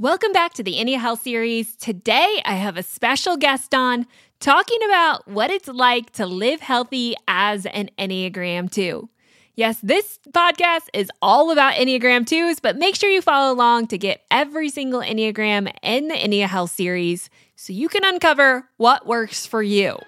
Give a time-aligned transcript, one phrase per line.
[0.00, 1.76] Welcome back to the Ennea Health series.
[1.76, 4.06] Today, I have a special guest on
[4.38, 9.10] talking about what it's like to live healthy as an Enneagram 2.
[9.56, 13.98] Yes, this podcast is all about Enneagram 2s, but make sure you follow along to
[13.98, 19.44] get every single Enneagram in the Ennea Health series so you can uncover what works
[19.44, 19.98] for you.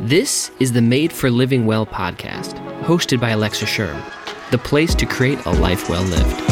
[0.00, 4.02] This is the Made for Living Well podcast, hosted by Alexa Schirm,
[4.50, 6.49] the place to create a life well lived.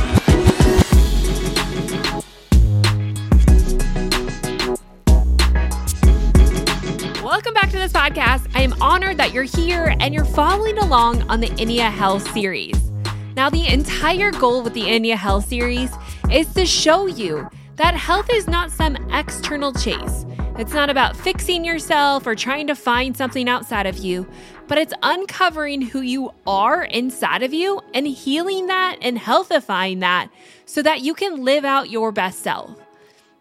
[8.19, 8.49] Podcast.
[8.55, 12.91] I am honored that you're here and you're following along on the Ennea Health series.
[13.37, 15.91] Now, the entire goal with the Ennea Health series
[16.31, 20.27] is to show you that health is not some external chase.
[20.59, 24.27] It's not about fixing yourself or trying to find something outside of you,
[24.67, 30.29] but it's uncovering who you are inside of you and healing that and healthifying that
[30.67, 32.88] so that you can live out your best self.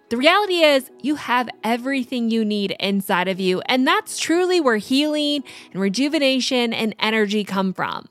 [0.09, 4.77] The reality is, you have everything you need inside of you, and that's truly where
[4.77, 8.07] healing and rejuvenation and energy come from.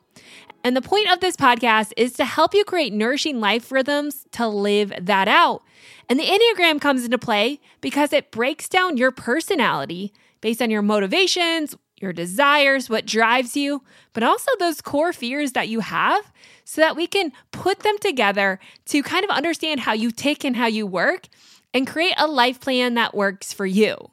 [0.62, 4.46] And the point of this podcast is to help you create nourishing life rhythms to
[4.46, 5.62] live that out.
[6.10, 10.82] And the Enneagram comes into play because it breaks down your personality based on your
[10.82, 13.82] motivations, your desires, what drives you,
[14.12, 16.30] but also those core fears that you have
[16.64, 20.56] so that we can put them together to kind of understand how you tick and
[20.56, 21.28] how you work
[21.76, 24.10] and create a life plan that works for you.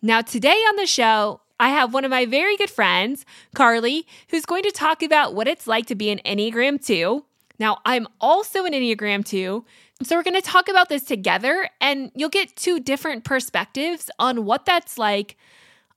[0.00, 4.46] Now, today on the show, I have one of my very good friends, Carly, who's
[4.46, 7.22] going to talk about what it's like to be an Enneagram 2.
[7.58, 9.66] Now, I'm also an Enneagram 2.
[10.02, 14.46] So, we're going to talk about this together, and you'll get two different perspectives on
[14.46, 15.36] what that's like,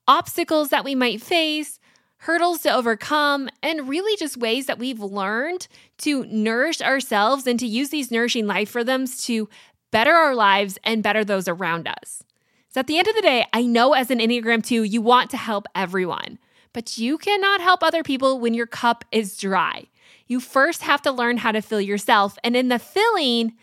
[0.10, 1.80] obstacles that we might face,
[2.18, 5.70] hurdles to overcome, and really just ways that we've learned
[6.00, 9.48] to nourish ourselves and to use these nourishing life rhythms to
[9.92, 12.24] better our lives, and better those around us.
[12.70, 15.30] So at the end of the day, I know as an Enneagram 2, you want
[15.32, 16.38] to help everyone,
[16.74, 19.86] but you cannot help other people when your cup is dry.
[20.28, 23.54] You first have to learn how to fill yourself, and in the filling,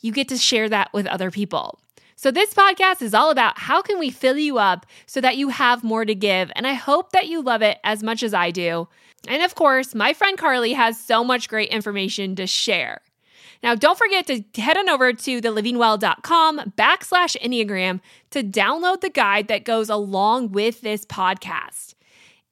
[0.00, 1.78] you get to share that with other people.
[2.14, 5.48] So this podcast is all about how can we fill you up so that you
[5.48, 8.50] have more to give, and I hope that you love it as much as I
[8.50, 8.86] do.
[9.26, 13.00] And of course, my friend Carly has so much great information to share.
[13.62, 18.00] Now, don't forget to head on over to thelivingwell.com backslash Enneagram
[18.30, 21.94] to download the guide that goes along with this podcast.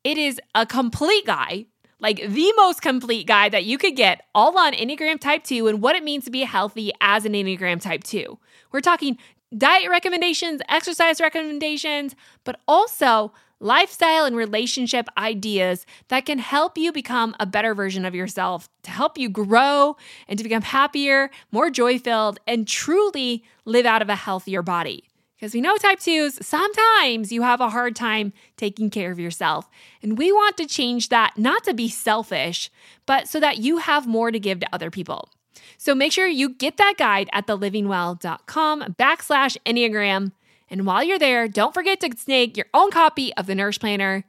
[0.05, 1.67] It is a complete guide,
[1.99, 5.83] like the most complete guide that you could get, all on Enneagram Type 2 and
[5.83, 8.39] what it means to be healthy as an Enneagram Type 2.
[8.73, 9.19] We're talking
[9.57, 17.37] diet recommendations, exercise recommendations, but also lifestyle and relationship ideas that can help you become
[17.39, 21.99] a better version of yourself, to help you grow and to become happier, more joy
[21.99, 25.05] filled, and truly live out of a healthier body.
[25.37, 29.71] Because we know type 2s, sometimes you have a hard time taking care of yourself.
[30.03, 32.71] And we want to change that, not to be selfish,
[33.07, 35.31] but so that you have more to give to other people.
[35.79, 40.33] So make sure you get that guide at thelivingwell.com backslash Enneagram
[40.71, 44.25] and while you're there, don't forget to snag your own copy of the Nourish Planner.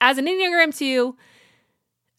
[0.00, 1.16] As an Enneagram 2,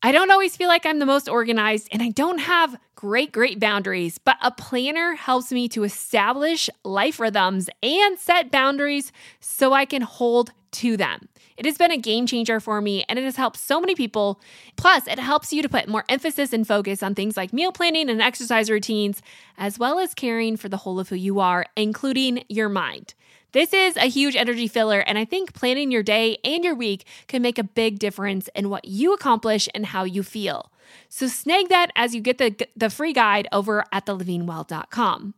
[0.03, 3.59] I don't always feel like I'm the most organized and I don't have great, great
[3.59, 9.85] boundaries, but a planner helps me to establish life rhythms and set boundaries so I
[9.85, 11.29] can hold to them.
[11.55, 14.41] It has been a game changer for me and it has helped so many people.
[14.75, 18.09] Plus, it helps you to put more emphasis and focus on things like meal planning
[18.09, 19.21] and exercise routines,
[19.57, 23.13] as well as caring for the whole of who you are, including your mind.
[23.53, 27.05] This is a huge energy filler, and I think planning your day and your week
[27.27, 30.71] can make a big difference in what you accomplish and how you feel.
[31.09, 35.33] So snag that as you get the, the free guide over at thelivingwell.com.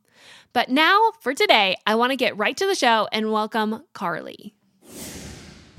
[0.53, 4.53] But now for today, I want to get right to the show and welcome Carly.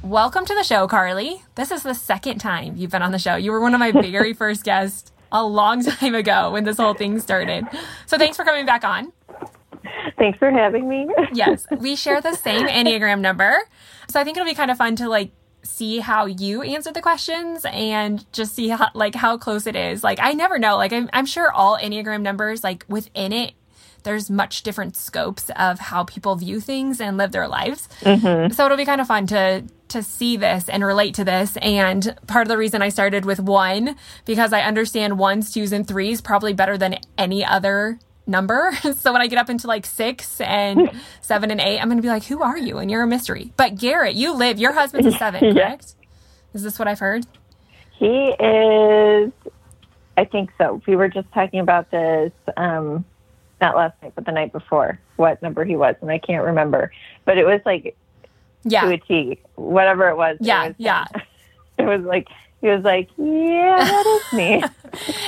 [0.02, 1.44] Welcome to the show, Carly.
[1.54, 3.36] This is the second time you've been on the show.
[3.36, 6.94] You were one of my very first guests a long time ago when this whole
[6.94, 7.64] thing started.
[8.06, 9.12] So thanks for coming back on.
[10.18, 11.08] Thanks for having me.
[11.32, 13.56] yes, we share the same Enneagram number.
[14.08, 17.00] So I think it'll be kind of fun to like see how you answer the
[17.00, 20.04] questions and just see how like how close it is.
[20.04, 20.76] Like I never know.
[20.76, 23.54] Like I'm, I'm sure all Enneagram numbers like within it
[24.04, 27.88] there's much different scopes of how people view things and live their lives.
[28.02, 28.52] Mm-hmm.
[28.52, 31.56] So it'll be kind of fun to to see this and relate to this.
[31.58, 35.86] And part of the reason I started with one because I understand ones, twos, and
[35.86, 38.72] threes probably better than any other number.
[38.94, 40.90] So when I get up into like six and
[41.20, 42.78] seven and eight, I'm going to be like, who are you?
[42.78, 43.52] And you're a mystery.
[43.56, 45.94] But Garrett, you live, your husband's a seven, correct?
[46.54, 47.26] Is this what I've heard?
[47.92, 48.06] He
[48.40, 49.32] is,
[50.16, 50.80] I think so.
[50.86, 52.32] We were just talking about this.
[52.56, 53.04] Um,
[53.60, 56.92] not last night, but the night before, what number he was, and I can't remember.
[57.24, 57.96] But it was like
[58.64, 58.82] Yeah.
[58.82, 60.36] to a T, whatever it was.
[60.40, 61.04] it Yeah, was yeah.
[61.78, 62.28] It was like
[62.60, 64.54] he was like, yeah, that is me.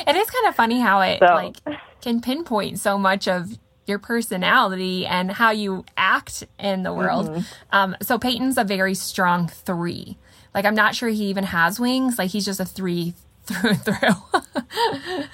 [0.07, 1.57] It is kind of funny how it So- like
[2.01, 7.29] can pinpoint so much of your personality and how you act in the world.
[7.29, 7.41] Mm-hmm.
[7.71, 10.19] Um, so Peyton's a very strong three.
[10.55, 12.19] Like I'm not sure he even has wings.
[12.19, 13.15] Like he's just a three
[13.45, 15.27] through and through.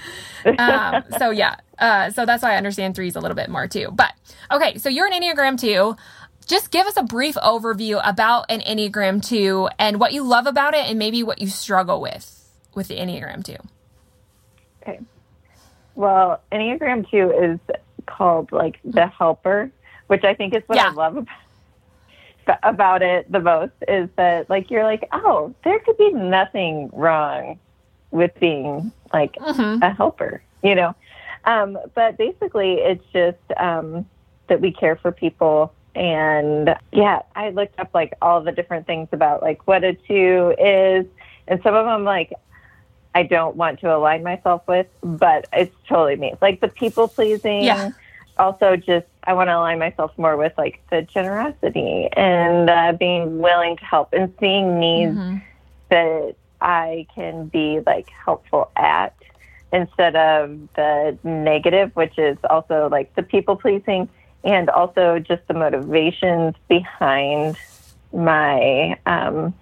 [0.58, 3.88] um, so yeah, uh, so that's why I understand threes a little bit more too.
[3.92, 4.12] But
[4.50, 5.96] okay, so you're an Enneagram two.
[6.46, 10.74] Just give us a brief overview about an Enneagram two and what you love about
[10.74, 12.38] it, and maybe what you struggle with
[12.74, 13.56] with the Enneagram two.
[14.82, 15.00] Okay.
[15.94, 19.70] Well, Enneagram 2 is called like the helper,
[20.06, 24.70] which I think is what I love about, about it the most is that like
[24.70, 27.58] you're like, oh, there could be nothing wrong
[28.10, 29.82] with being like Mhm.
[29.82, 30.94] a helper, you know?
[31.44, 34.06] Um, but basically, it's just um,
[34.48, 35.72] that we care for people.
[35.94, 40.54] And yeah, I looked up like all the different things about like what a two
[40.58, 41.06] is.
[41.48, 42.32] And some of them, like,
[43.14, 46.34] I don't want to align myself with, but it's totally me.
[46.40, 47.62] Like the people pleasing.
[47.64, 47.90] Yeah.
[48.38, 53.38] Also, just I want to align myself more with like the generosity and uh, being
[53.38, 55.42] willing to help and seeing needs Mhm.
[55.90, 59.14] that I can be like helpful at
[59.72, 64.08] instead of the negative, which is also like the people pleasing
[64.44, 67.56] and also just the motivations behind
[68.12, 69.54] my um,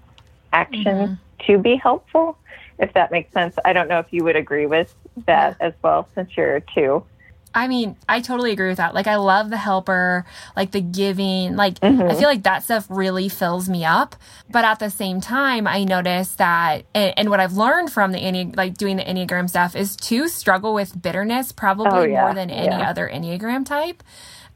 [0.53, 2.37] actions to be helpful,
[2.81, 3.55] if that makes sense.
[3.65, 4.93] I don't know if you would agree with
[5.27, 7.05] that as well, since you're a two.
[7.53, 8.95] I mean, I totally agree with that.
[8.95, 10.25] Like, I love the helper,
[10.57, 11.57] like the giving.
[11.57, 14.15] Like, I feel like that stuff really fills me up.
[14.49, 18.19] But at the same time, I notice that, and, and what I've learned from the
[18.21, 22.23] Enne- like doing the Enneagram stuff is to struggle with bitterness probably Oh, yeah.
[22.23, 22.89] more than any Yeah.
[22.89, 24.05] other Enneagram type,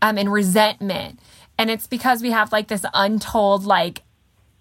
[0.00, 1.18] um, and resentment.
[1.58, 4.02] And it's because we have like this untold, like,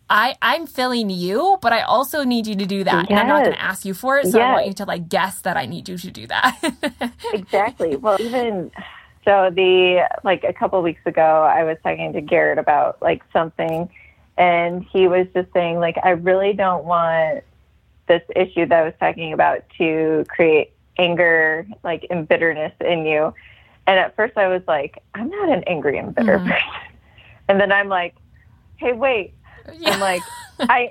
[0.09, 3.09] I, I'm filling you, but I also need you to do that.
[3.09, 4.27] And I'm not going to ask you for it.
[4.27, 7.13] So I want you to like guess that I need you to do that.
[7.33, 7.95] exactly.
[7.95, 8.71] Well, even
[9.25, 13.89] so, the like a couple weeks ago, I was talking to Garrett about like something,
[14.37, 17.43] and he was just saying like, I really don't want
[18.07, 23.33] this issue that I was talking about to create anger, like and bitterness in you.
[23.87, 26.43] And at first, I was like, I'm not an angry and bitter Mhm.
[26.43, 26.89] person.
[27.47, 28.15] And then I'm like,
[28.77, 29.33] Hey, wait.
[29.67, 30.21] I'm like,
[30.59, 30.89] I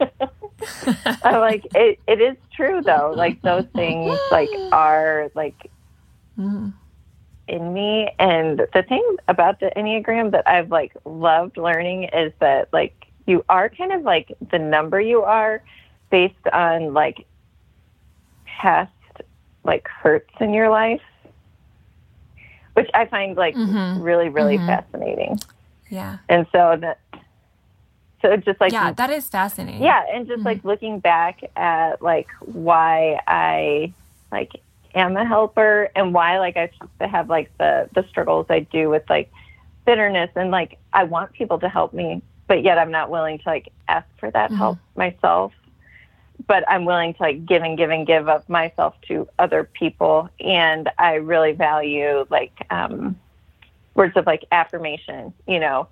[0.00, 0.08] am.
[1.24, 3.12] I'm like, it, it is true though.
[3.16, 5.70] Like those things like are like
[6.38, 6.72] Mhm.
[7.48, 8.10] in me.
[8.18, 12.94] And the thing about the Enneagram that I've like loved learning is that like
[13.26, 15.62] you are kind of like the number you are
[16.10, 17.26] based on like
[18.46, 18.92] past
[19.64, 21.02] like hurts in your life.
[22.74, 24.00] Which I find like Mhm.
[24.02, 24.66] really, really Mhm.
[24.66, 25.38] fascinating.
[25.90, 26.18] yeah.
[26.28, 26.98] And so that
[28.22, 29.82] so just like yeah, that is fascinating.
[29.82, 33.92] yeah and just like looking back at like why i
[34.32, 34.60] like
[34.94, 36.70] am a helper and why like i
[37.00, 39.30] have like the the struggles i do with like
[39.86, 43.44] bitterness and like i want people to help me but yet i'm not willing to
[43.46, 45.52] like ask for that help myself.
[46.46, 50.28] But i'm willing to like give and give and give of myself to other people.
[50.40, 53.18] And i really value like um
[53.94, 55.88] words of like affirmation you know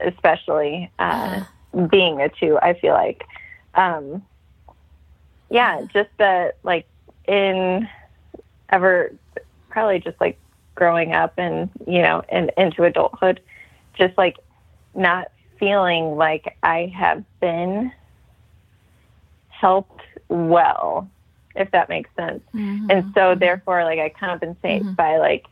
[0.00, 1.42] especially uh
[1.90, 3.24] being a two, I feel like.
[3.74, 4.22] Um,
[5.50, 6.86] yeah, just that, like,
[7.28, 7.88] in
[8.70, 9.12] ever,
[9.68, 10.38] probably just like
[10.74, 13.40] growing up and, you know, and into adulthood,
[13.94, 14.36] just like
[14.94, 17.92] not feeling like I have been
[19.48, 21.08] helped well,
[21.54, 22.42] if that makes sense.
[22.54, 22.86] Mhm.
[22.90, 25.46] And so, therefore, like, I compensate by like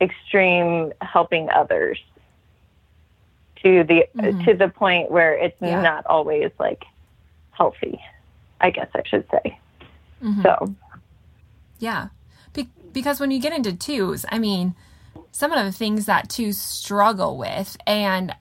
[0.00, 1.98] extreme helping others
[3.62, 4.44] to the Mhm.
[4.44, 5.80] to the point where it's Yeah.
[5.80, 6.84] not always like
[7.52, 8.00] healthy.
[8.60, 9.58] I guess I should say.
[10.22, 10.42] Mhm.
[10.42, 10.74] So
[11.78, 12.08] Yeah.
[12.52, 14.74] Be- because when you get into twos, I mean,
[15.32, 18.34] some of the things that twos struggle with, and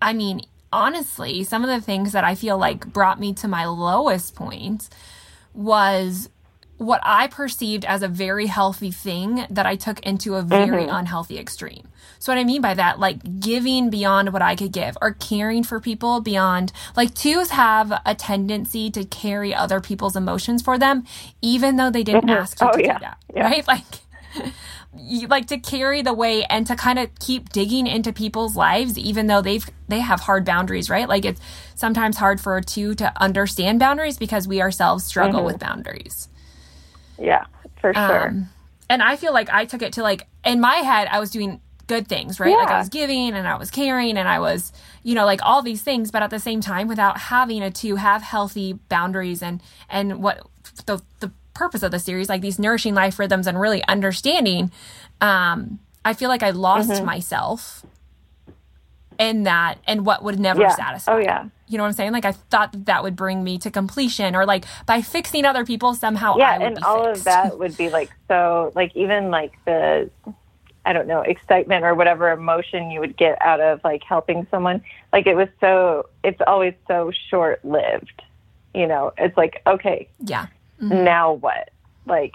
[0.00, 3.66] I mean, honestly, some of the things that I feel like brought me to my
[3.66, 4.88] lowest point
[5.52, 6.30] was
[6.78, 10.94] what I perceived as a very healthy thing that I took into a very mm-hmm.
[10.94, 11.88] unhealthy extreme.
[12.20, 15.62] So what I mean by that, like giving beyond what I could give or caring
[15.64, 21.04] for people beyond like twos have a tendency to carry other people's emotions for them,
[21.42, 22.40] even though they didn't mm-hmm.
[22.40, 22.94] ask you Oh, to yeah.
[22.94, 23.18] do that.
[23.34, 23.42] Yeah.
[23.42, 23.64] Right?
[23.68, 23.84] Like
[24.96, 28.98] you like to carry the weight and to kind of keep digging into people's lives
[28.98, 31.40] even though they've they have hard boundaries right like it's
[31.74, 35.46] sometimes hard for a two to understand boundaries because we ourselves struggle mm-hmm.
[35.46, 36.28] with boundaries
[37.18, 37.44] yeah,
[37.80, 38.36] for sure.
[38.36, 38.48] um,
[38.90, 41.60] and I feel like I took it to like in my head I was doing
[41.86, 42.56] good things, right?
[42.58, 44.72] Like I was giving and I was caring and I was,
[45.02, 47.96] you know, like all these things, but at the same time without having a to
[47.96, 50.46] have healthy boundaries and and what
[50.86, 54.70] the the purpose of the series, like these nourishing life rhythms and really understanding,
[55.20, 57.04] um, I feel like I lost Mm-hmm.
[57.04, 57.84] myself
[59.18, 60.70] in that and what would never Yeah.
[60.72, 61.12] Oh, satisfy.
[61.12, 61.48] Oh yeah.
[61.66, 62.12] You know what I'm saying?
[62.12, 65.64] Like I thought that, that would bring me to completion or like by fixing other
[65.64, 67.20] people somehow I yeah and all fixed.
[67.20, 70.10] of that would be like so like even like the
[70.86, 74.82] i don't know excitement or whatever emotion you would get out of like helping someone
[75.12, 78.22] like it was so it's always so short lived
[78.74, 80.46] you know it's like okay Yeah.
[80.80, 81.04] Mm-hmm.
[81.04, 81.70] now what
[82.06, 82.34] like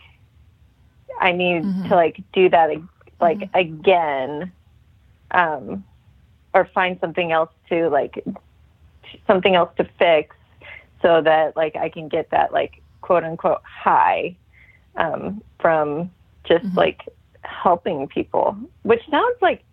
[1.19, 1.89] i need mm-hmm.
[1.89, 2.69] to like do that
[3.19, 3.57] like mm-hmm.
[3.57, 4.51] again
[5.31, 5.83] um
[6.53, 8.23] or find something else to like
[9.27, 10.35] something else to fix
[11.01, 14.35] so that like i can get that like quote unquote high
[14.97, 16.11] um from
[16.47, 17.01] just like
[17.41, 19.63] helping people which sounds like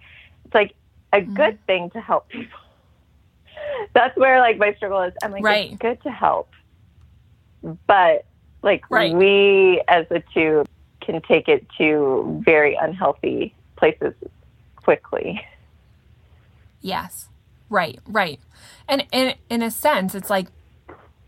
[0.45, 0.75] it's like
[1.13, 2.59] a good thing to help people.
[3.95, 5.13] That's where like my struggle is.
[5.23, 5.73] I'm like Right.
[5.73, 6.51] it's good to help
[7.87, 8.27] but
[8.63, 9.15] like Right.
[9.15, 10.65] we as a two
[11.01, 14.15] can take it to very unhealthy places
[14.77, 15.45] quickly
[16.81, 17.29] Yes.
[17.69, 18.41] Right, right.
[18.89, 20.49] And in in a sense, it's like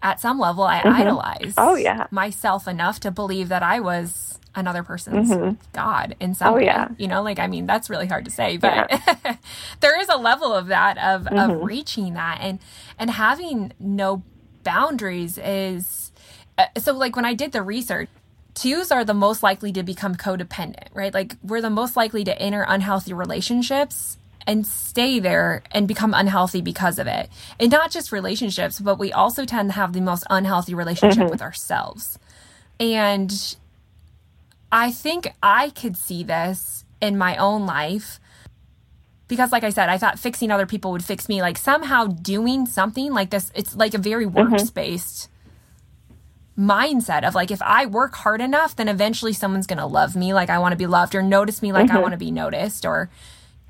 [0.03, 0.93] at some level I Mhm.
[0.93, 2.07] idolize Oh, yeah.
[2.11, 5.33] myself enough to believe that I was another person's
[5.73, 6.65] God in some Oh, way.
[6.65, 6.89] yeah.
[6.99, 8.91] You know, like I mean that's really hard to say, but
[9.81, 11.39] there is a level of that of Mm-hmm.
[11.39, 12.59] of reaching that and
[12.99, 14.23] and having no
[14.65, 16.11] boundaries is
[16.59, 18.09] uh, so like when I did the research
[18.55, 21.15] twos are the most likely to become codependent, right?
[21.15, 26.61] Like we're the most likely to enter unhealthy relationships and stay there and become unhealthy
[26.61, 27.29] because of it.
[27.61, 31.31] And not just relationships, but we also tend to have the most unhealthy relationship mm-hmm.
[31.31, 32.19] with ourselves.
[32.81, 33.57] And
[34.71, 38.21] I think I could see this in my own life
[39.29, 41.41] because like I said, I thought fixing other people would fix me.
[41.41, 44.53] Like somehow doing something like this, it's like a very mm-hmm.
[44.53, 45.31] works-based
[46.59, 50.51] mindset of like if I work hard enough, then eventually someone's gonna love me like
[50.51, 52.03] I want to be loved, or notice me like I mm-hmm.
[52.03, 53.09] want to be noticed, or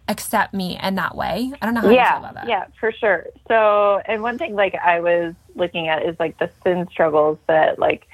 [0.09, 1.53] accept me in that way.
[1.61, 2.49] I don't know how you feel yeah about that.
[2.49, 6.51] yeah for sure so and one thing like i was looking at is like the
[6.65, 8.07] sin struggles that like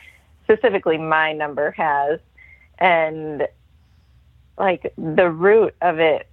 [0.45, 2.21] specifically my number has
[2.79, 3.49] and
[4.59, 6.29] like the root of it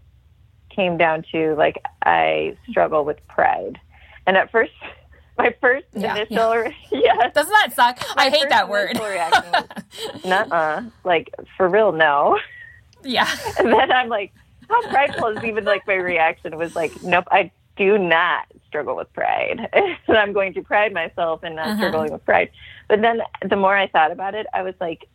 [0.69, 3.79] came down to like i struggle with pride
[4.27, 4.74] and at first
[5.38, 6.53] my first Yeah, initial
[6.91, 8.00] yes Doesn't that suck?
[8.17, 8.97] I hate that word.
[9.00, 12.38] reaction was, nuh-uh like for real no
[13.03, 13.27] yeah.
[13.59, 14.33] and then I'm like,
[14.69, 19.12] how prideful is even like my reaction was like, nope, I do not struggle with
[19.13, 19.69] pride.
[19.74, 21.77] and I'm going to pride myself in not Uh-huh.
[21.77, 22.50] struggling with pride.
[22.88, 25.07] But then the more I thought about it, I was like,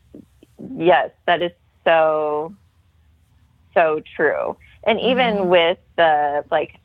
[0.76, 1.52] yes, that is
[1.85, 2.54] so,
[3.75, 4.57] so true.
[4.87, 6.78] And even with the like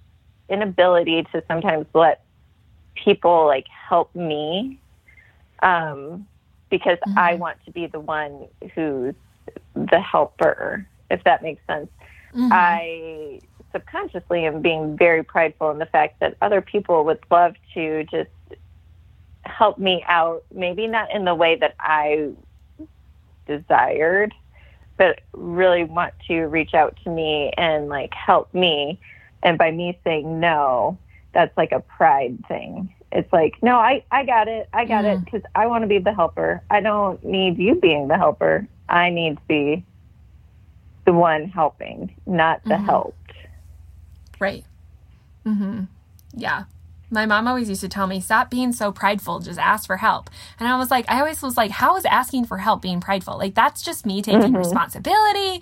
[0.50, 2.22] inability to sometimes let
[2.96, 4.80] people like help me,
[5.62, 6.28] um,
[6.70, 9.16] because I want to be the one who's
[9.76, 11.90] the helper, if that makes sense.
[12.36, 12.50] Mhm.
[12.52, 18.04] I subconsciously am being very prideful in the fact that other people would love to
[18.06, 18.30] just
[19.44, 22.32] help me out, maybe not in the way that I
[23.46, 24.34] desired,
[24.98, 29.00] but really want to reach out to me and like help me.
[29.44, 30.98] And by me saying no,
[31.34, 32.94] that's like a pride thing.
[33.12, 34.68] It's like, no, I, I got it.
[34.74, 36.62] I got it because I want to be the helper.
[36.70, 38.68] I don't need you being the helper.
[38.90, 39.86] I need to be
[41.06, 43.34] the one helping, not the helped.
[44.40, 44.66] Right.
[45.46, 45.84] Mm-hmm.
[46.36, 46.66] Yeah.
[47.12, 50.30] My mom always used to tell me, stop being so prideful, just ask for help.
[50.60, 53.38] And I was like, I always was like, how is asking for help being prideful?
[53.38, 55.62] Like, that's just me taking responsibility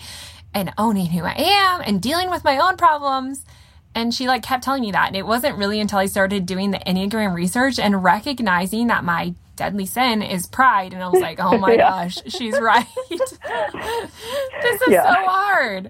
[0.54, 3.46] and owning who I am and dealing with my own problems.
[3.94, 5.08] And she like kept telling me that.
[5.08, 9.36] And it wasn't really until I started doing the Enneagram research and recognizing that my
[9.56, 10.94] deadly sin is pride.
[10.94, 11.90] And I was like, oh my Yeah.
[11.90, 12.88] gosh, she's right.
[13.10, 15.04] this is Yeah.
[15.04, 15.90] so hard.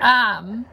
[0.00, 0.66] Um,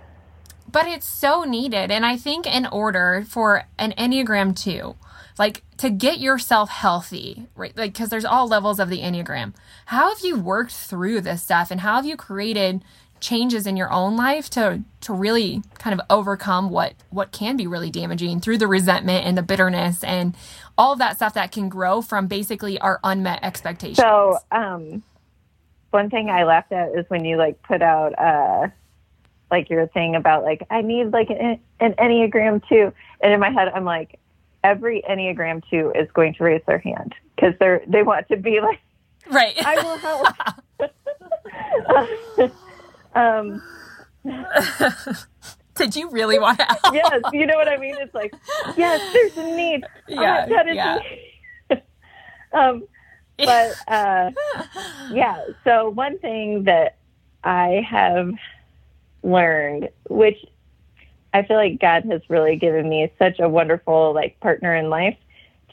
[0.71, 1.91] but it's so needed.
[1.91, 4.95] And I think in order for an Enneagram 2,
[5.37, 7.75] like to get yourself healthy, right?
[7.75, 9.53] Like, because there's all levels of the Enneagram.
[9.87, 12.83] How have you worked through this stuff and how have you created
[13.21, 17.67] changes in your own life to to really kind of overcome what what can be
[17.67, 20.33] really damaging through the resentment and the bitterness and
[20.79, 23.97] all of that stuff that can grow from basically our unmet expectations.
[23.97, 25.03] So, um,
[25.91, 28.69] one thing I laughed at is when you like put out, uh,
[29.51, 32.93] like your thing about like, I need like an, an Enneagram two.
[33.21, 34.19] And in my head, I'm like,
[34.63, 38.61] every Enneagram two is going to raise their hand because they're, they want to be
[38.61, 38.79] like,
[39.29, 39.55] right.
[39.65, 40.27] I will help.
[43.15, 43.61] um,
[45.79, 46.93] Did you really want to help?
[46.93, 47.95] yes, you know what I mean?
[47.99, 48.33] It's like,
[48.75, 49.85] yes, there's a need.
[50.09, 50.99] Yeah, oh, that is yeah.
[51.69, 51.81] need.
[52.53, 52.83] um,
[53.37, 54.31] but uh,
[55.11, 56.97] yeah, so one thing that
[57.43, 58.31] I have
[59.23, 60.37] learned, which
[61.33, 65.17] I feel like God has really given me such a wonderful like partner in life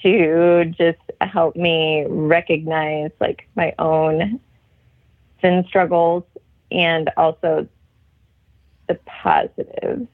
[0.02, 4.38] to just help me recognize like my own
[5.40, 6.25] sin struggles
[6.70, 7.66] and also
[8.88, 10.09] the positives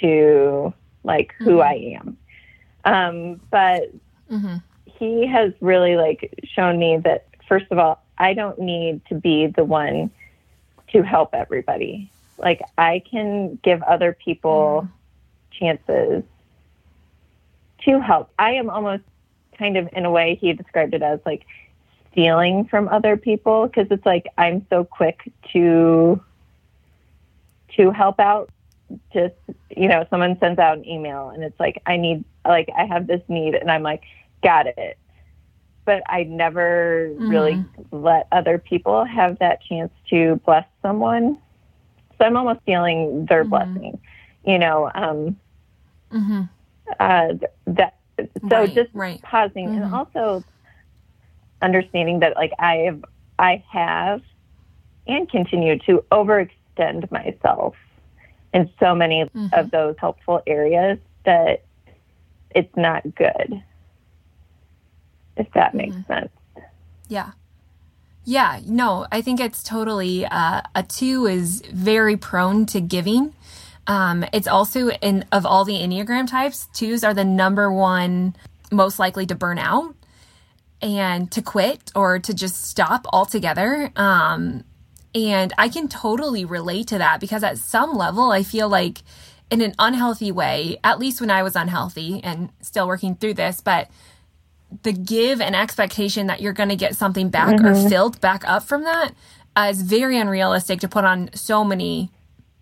[0.00, 2.16] to like who I am.
[2.84, 3.90] Um, but
[4.30, 4.62] Mhm.
[4.86, 9.46] he has really like shown me that first of all, I don't need to be
[9.46, 10.10] the one
[10.88, 12.10] to help everybody.
[12.38, 14.88] Like I can give other people
[15.50, 16.24] chances
[17.82, 18.30] to help.
[18.38, 19.02] I am almost
[19.58, 21.46] kind of in a way he described it as like
[22.10, 26.22] stealing from other people because it's like I'm so quick to
[27.76, 28.50] to help out
[29.12, 29.34] just
[29.76, 33.06] you know someone sends out an email and it's like I need like I have
[33.06, 34.02] this need and I'm like
[34.42, 34.98] got it
[35.86, 41.38] but I never really let other people have that chance to bless someone
[42.18, 44.00] so I'm almost stealing their blessing
[44.44, 45.36] you know um
[46.12, 46.42] Mm-hmm.
[47.00, 47.28] uh
[47.66, 49.22] that so Right, just right.
[49.22, 49.92] pausing and Mhm.
[49.92, 50.44] also
[51.62, 53.04] understanding that like I have
[53.38, 54.20] I have
[55.06, 56.50] and continue to overextend
[57.10, 57.74] myself
[58.52, 59.52] in so many Mhm.
[59.52, 61.64] of those helpful areas that
[62.54, 63.62] it's not good.
[65.36, 66.12] If that makes Mm-hmm.
[66.12, 66.30] sense.
[67.08, 67.30] Yeah.
[68.24, 73.34] Yeah, no, I think it's totally uh, a two is very prone to giving.
[73.86, 78.34] Um, it's also in of all the Enneagram types, twos are the number one
[78.72, 79.94] most likely to burn out
[80.80, 83.90] and to quit or to just stop altogether.
[83.96, 84.64] Um,
[85.14, 89.02] and I can totally relate to that because at some level, I feel like
[89.50, 93.60] in an unhealthy way, at least when I was unhealthy and still working through this,
[93.60, 93.88] but
[94.82, 98.64] the give and expectation that you're going to get something back or filled back up
[98.64, 99.12] from that
[99.54, 102.10] uh, is very unrealistic to put on so many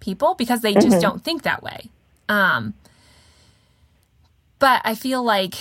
[0.01, 1.89] people because they just don't think that way.
[2.29, 2.75] Um,
[4.59, 5.55] but I feel like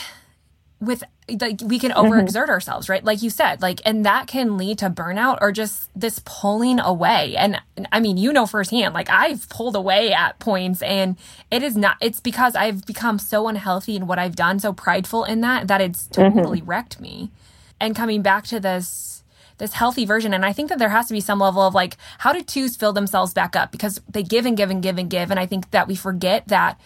[0.81, 1.03] with
[1.39, 2.11] like we can mm-hmm.
[2.11, 3.03] overexert ourselves, right?
[3.03, 7.35] Like you said, like and that can lead to burnout or just this pulling away.
[7.37, 11.17] And I mean, you know firsthand, like I've pulled away at points and
[11.49, 15.23] it is not it's because I've become so unhealthy in what I've done, so prideful
[15.23, 16.37] in that that it's mm-hmm.
[16.37, 17.31] totally wrecked me.
[17.79, 19.23] And coming back to this
[19.57, 21.95] this healthy version and I think that there has to be some level of like
[22.17, 25.07] how do twos fill themselves back up because they give and give and give and
[25.07, 26.81] give and I think that we forget that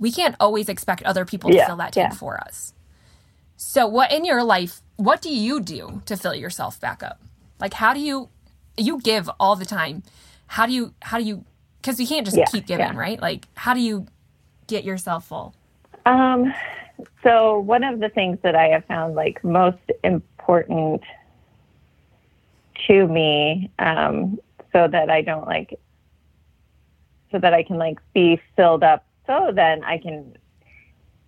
[0.00, 2.08] we can't always expect other people to fill that yeah.
[2.08, 2.72] tank for us.
[3.62, 7.20] So, what in your life, what do you do to fill yourself back up?
[7.60, 8.30] Like, how do you,
[8.78, 10.02] you give all the time.
[10.46, 11.44] How do you, how do you,
[11.76, 12.96] because you can't just Yeah, keep giving, yeah.
[12.96, 13.20] right?
[13.20, 14.06] Like, how do you
[14.66, 15.54] get yourself full?
[16.06, 16.54] Um,
[17.22, 21.02] so one of the things that I have found like most important
[22.86, 24.40] to me, um,
[24.72, 25.78] so that I don't like,
[27.30, 30.34] so that I can like be filled up, so then I can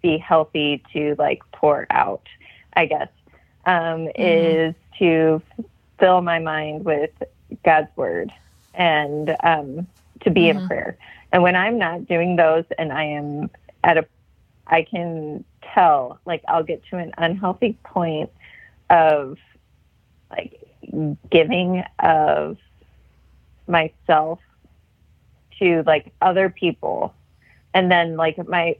[0.02, 2.26] be healthy to like pour out,
[2.74, 3.08] I guess,
[3.66, 5.40] um, is to
[5.98, 7.10] fill my mind with
[7.64, 8.32] God's word
[8.74, 9.86] and um,
[10.22, 10.96] to be in prayer.
[11.32, 13.50] And when I'm not doing those and I am
[13.84, 14.06] at a,
[14.66, 18.30] I can tell, like, I'll get to an unhealthy point
[18.90, 19.38] of
[20.30, 20.60] like
[21.30, 22.58] giving of
[23.66, 24.40] myself
[25.58, 27.14] to like other people.
[27.74, 28.76] And then, like, my,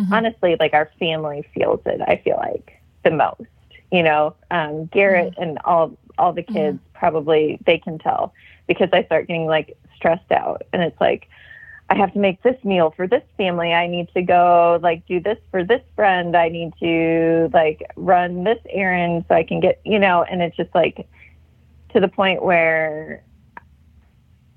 [0.00, 0.12] Mm-hmm.
[0.12, 3.48] honestly, like, our family feels it, I feel like, the most.
[3.92, 5.42] You know, um, Garrett mm-hmm.
[5.42, 6.98] and all all the kids mm-hmm.
[6.98, 8.32] probably they can tell
[8.68, 11.28] because I start getting like stressed out, and it's like
[11.88, 13.72] I have to make this meal for this family.
[13.72, 16.36] I need to go like do this for this friend.
[16.36, 20.56] I need to like run this errand so I can get you know, and it's
[20.56, 21.08] just like
[21.92, 23.24] to the point where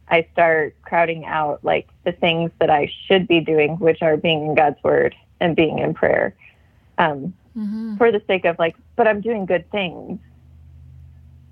[0.09, 4.45] I start crowding out like the things that I should be doing, which are being
[4.45, 6.35] in God's word and being in prayer.
[6.97, 7.97] Um, mm-hmm.
[7.97, 10.19] for the sake of like, but I'm doing good things.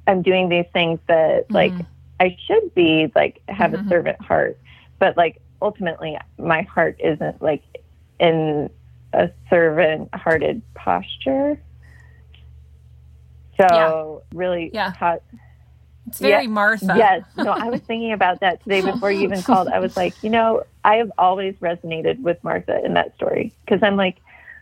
[0.08, 1.54] I'm doing these things that mm-hmm.
[1.54, 1.73] like
[2.19, 3.89] I should be like have a mm-hmm.
[3.89, 4.58] servant heart,
[4.97, 7.63] but like ultimately my heart isn't like
[8.19, 8.69] in
[9.13, 11.60] a servant hearted posture.
[13.60, 14.93] So really Yeah.
[14.97, 15.21] taught
[16.12, 16.50] It's very Yeah.
[16.50, 16.93] Martha.
[16.97, 17.24] Yes.
[17.38, 19.69] No, I was thinking about that today before you even called.
[19.69, 23.82] I was like, you know, I have always resonated with Martha in that story because
[23.82, 24.17] I'm like,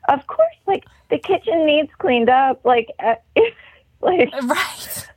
[0.07, 2.63] of course, like the kitchen needs cleaned up.
[2.63, 3.15] Like, uh,
[4.01, 5.07] like, Right.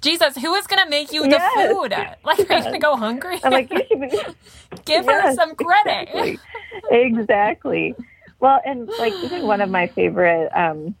[0.00, 1.52] Jesus, who is going to make you the Yes.
[1.54, 1.92] food?
[2.24, 3.40] Like, are you going to go hungry?
[3.42, 4.16] I'm like, you should be.
[4.84, 6.08] Give her some credit.
[6.08, 6.40] exactly.
[6.90, 7.96] exactly.
[8.38, 10.94] Well, and like even one of my favorite, um,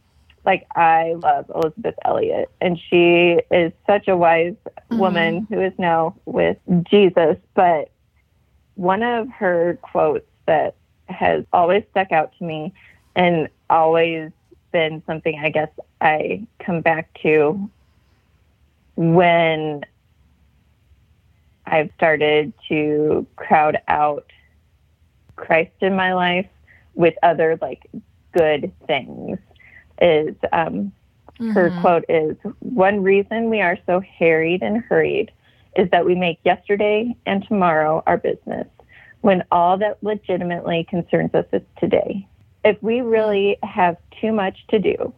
[0.44, 4.98] like I love Elisabeth Elliot, and she is such a wise mm-hmm.
[4.98, 6.58] woman who is now with
[6.90, 7.36] Jesus.
[7.54, 7.90] But
[8.74, 10.74] one of her quotes that
[11.08, 12.72] has always stuck out to me,
[13.14, 14.30] and always
[14.72, 15.68] been something I guess
[16.00, 17.70] I come back to
[18.96, 19.84] when
[21.66, 24.26] I've started to crowd out
[25.36, 26.48] Christ in my life
[26.94, 27.86] with other like
[28.36, 29.38] good things
[30.02, 30.92] is um,
[31.54, 35.30] her quote is one reason we are so harried and hurried
[35.76, 38.66] is that we make yesterday and tomorrow our business
[39.22, 42.26] when all that legitimately concerns us is today.
[42.64, 45.14] If we really have too much to do,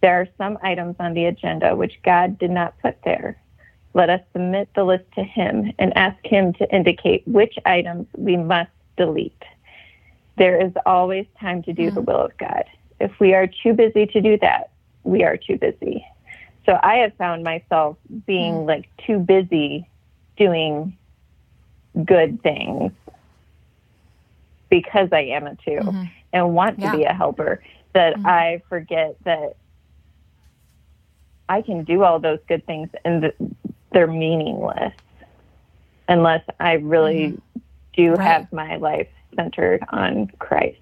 [0.00, 3.40] there are some items on the agenda which God did not put there.
[3.94, 8.36] Let us submit the list to Him and ask Him to indicate which items we
[8.36, 9.42] must delete.
[10.36, 12.64] There is always time to do the will of God.
[13.00, 14.70] If we are too busy to do that,
[15.04, 16.04] we are too busy.
[16.66, 18.66] So I have found myself being mm.
[18.66, 19.88] like too busy
[20.36, 20.96] doing
[22.04, 22.92] good things
[24.68, 26.02] because I am a 2 mm-hmm.
[26.32, 26.96] and want to Yeah.
[26.96, 27.62] be a helper
[27.94, 28.26] that mm-hmm.
[28.26, 29.56] I forget that
[31.48, 33.34] I can do all those good things and th-
[33.92, 34.92] they're meaningless
[36.06, 37.60] unless I really mm-hmm.
[37.94, 38.26] do Right.
[38.26, 40.78] have my life centered on Christ.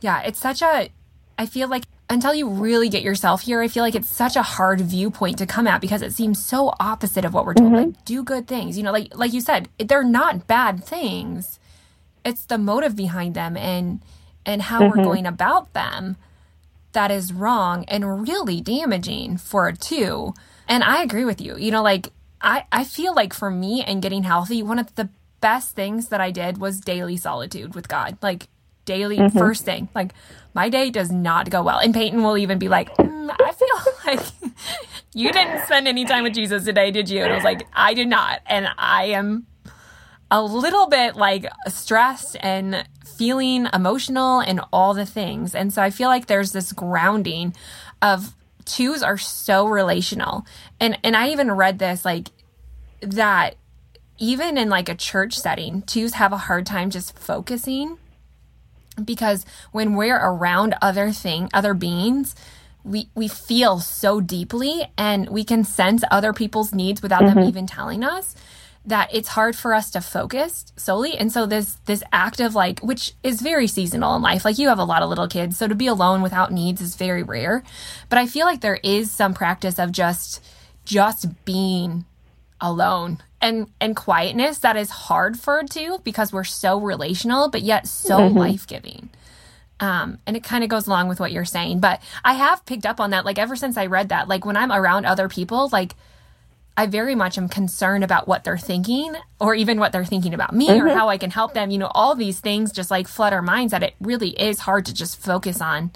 [0.00, 0.90] Yeah, it's such a.
[1.38, 4.42] I feel like until you really get yourself here, I feel like it's such a
[4.42, 7.72] hard viewpoint to come at because it seems so opposite of what we're told.
[7.72, 7.90] Mm-hmm.
[7.90, 8.76] Like, do good things.
[8.76, 11.58] You know, like like you said, they're not bad things.
[12.24, 14.00] It's the motive behind them and
[14.46, 15.02] and how we're mm-hmm.
[15.02, 16.16] going about them
[16.92, 20.34] that is wrong and really damaging for a two.
[20.66, 21.56] And I agree with you.
[21.56, 25.08] You know, like I, I feel like for me and getting healthy, one of the
[25.40, 28.18] best things that I did was daily solitude with God.
[28.22, 28.48] Like
[28.88, 29.88] daily first thing.
[29.94, 30.14] Like
[30.54, 31.78] my day does not go well.
[31.78, 34.20] And Peyton will even be like, "Mm, I feel like
[35.14, 37.22] you didn't spend any time with Jesus today, did you?
[37.22, 38.40] And I was like, I did not.
[38.46, 39.46] And I am
[40.30, 45.54] a little bit like stressed and feeling emotional and all the things.
[45.54, 47.54] And so I feel like there's this grounding
[48.00, 50.46] of twos are so relational.
[50.80, 52.28] And and I even read this like
[53.00, 53.56] that
[54.18, 57.98] even in like a church setting, twos have a hard time just focusing
[59.04, 62.34] because when we're around other thing other beings
[62.84, 67.48] we we feel so deeply and we can sense other people's needs without them mm-hmm.
[67.48, 68.34] even telling us
[68.84, 71.16] that it's hard for us to focus solely.
[71.16, 74.68] And so this this act of like which is very seasonal in life like you
[74.68, 77.62] have a lot of little kids so to be alone without needs is very rare.
[78.08, 80.44] But i feel like there is some practice of just
[80.84, 82.06] just being
[82.60, 87.86] alone and and quietness that is hard for two because we're so relational but yet
[87.86, 89.10] so life-giving.
[89.80, 92.86] Um and it kind of goes along with what you're saying but i have picked
[92.86, 94.28] up on that like ever since i read that.
[94.28, 95.96] Like when i'm around other people like
[96.76, 100.54] i very much am concerned about what they're thinking or even what they're thinking about
[100.54, 101.70] me or how i can help them.
[101.70, 104.86] You know all these things just like flood our minds that it really is hard
[104.86, 105.92] to just focus on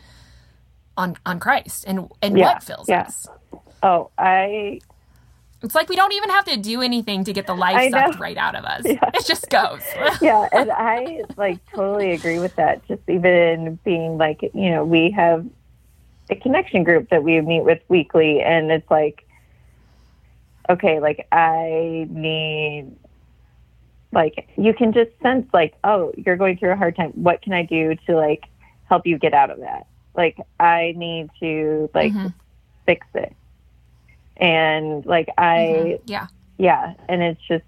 [0.97, 3.03] on on christ and and Yeah, what fills yeah.
[3.07, 3.29] us.
[3.83, 4.81] Oh, I
[5.63, 8.37] It's like we don't even have to do anything to get the life sucked right
[8.37, 8.85] out of us.
[9.15, 9.83] It just goes.
[10.21, 12.87] yeah, and I like totally agree with that.
[12.89, 15.47] Just even being like, you know, we have
[16.31, 19.27] a connection group that we meet with weekly, and it's like,
[20.69, 22.91] okay, like I need,
[24.13, 27.11] like, you can just sense, like, oh, you're going through a hard time.
[27.11, 28.45] What can I do to like
[28.89, 29.87] help you get out of that?
[30.17, 32.29] Like, I need to like mm-hmm.
[32.87, 33.35] fix it,
[34.43, 36.03] and like I mm-hmm.
[36.07, 36.27] yeah.
[36.59, 37.65] yeah and it's just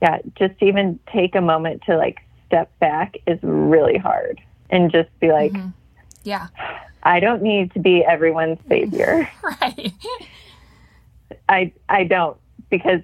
[0.00, 5.08] yeah just even take a moment to like step back is really hard and just
[5.18, 5.70] be like mm-hmm.
[6.22, 6.48] Yeah.
[7.02, 9.92] i don't need to be everyone's savior Right.
[11.48, 12.36] i i don't
[12.70, 13.00] because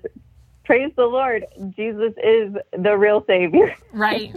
[0.65, 4.35] praise the lord jesus is the real savior Right.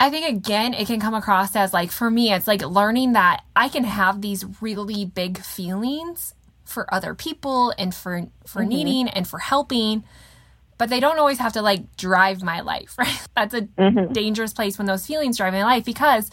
[0.00, 3.42] I think again, it can come across as like, for me, it's like learning that
[3.56, 6.34] I can have these really big feelings
[6.68, 10.04] for other people and for, for needing and for helping,
[10.76, 13.20] but they don't always have to like drive my life, right?
[13.34, 13.62] That's a
[14.12, 16.30] dangerous place when those feelings drive my life because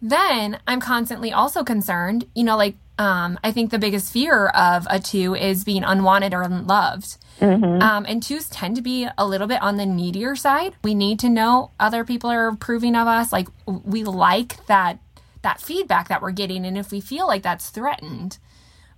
[0.00, 4.86] then I'm constantly also concerned, you know, like, um, I think the biggest fear of
[4.88, 7.18] a two is being unwanted or unloved.
[7.82, 10.74] Um, and twos tend to be a little bit on the needier side.
[10.82, 13.32] We need to know other people are approving of us.
[13.32, 14.98] Like we like that
[15.42, 18.38] that feedback that we're getting, and if we feel like that's threatened,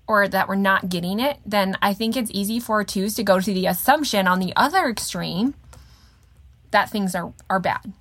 [0.09, 3.39] or that we're not getting it, then I think it's easy for twos to go
[3.41, 5.55] to the assumption on the other extreme
[6.71, 7.93] that things are, are bad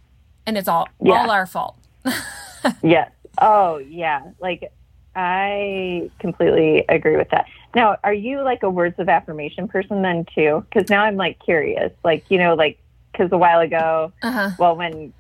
[0.45, 1.13] and it's all Yeah.
[1.21, 1.75] all our fault.
[2.81, 3.11] Yes.
[3.39, 4.23] Oh, yeah.
[4.41, 4.71] Like,
[5.15, 7.45] I completely agree with that.
[7.75, 10.65] Now, are you like a words of affirmation person then too?
[10.69, 11.91] Because now I'm like curious.
[12.03, 12.79] Like, you know, like,
[13.11, 14.49] because a while ago, Uh-huh.
[14.59, 15.13] well, when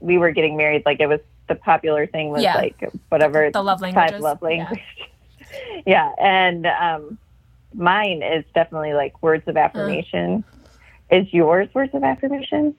[0.00, 2.56] we were getting married, like, it was the popular thing was Yeah.
[2.56, 2.76] like
[3.08, 4.20] whatever The love five languages.
[4.20, 4.70] love Yeah.
[5.86, 6.10] Yeah.
[6.18, 7.18] And um,
[7.74, 9.50] mine is definitely like words Uh.
[9.52, 10.44] of affirmation.
[11.10, 12.74] Is yours words of affirmation?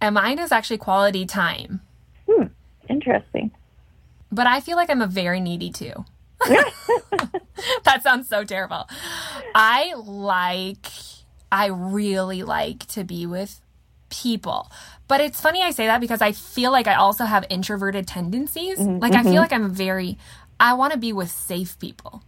[0.00, 1.80] And mine is actually quality time.
[2.28, 2.44] Hmm,
[2.88, 3.50] Interesting.
[4.32, 6.04] But I feel like I'm a very needy too.
[7.84, 8.88] that sounds so terrible.
[9.54, 10.86] I like,
[11.50, 13.60] I really like to be with
[14.08, 14.70] people.
[15.08, 18.78] But it's funny I say that because I feel like I also have introverted tendencies.
[18.78, 20.16] Like, I feel like I'm very,
[20.60, 22.22] I want to be with safe people.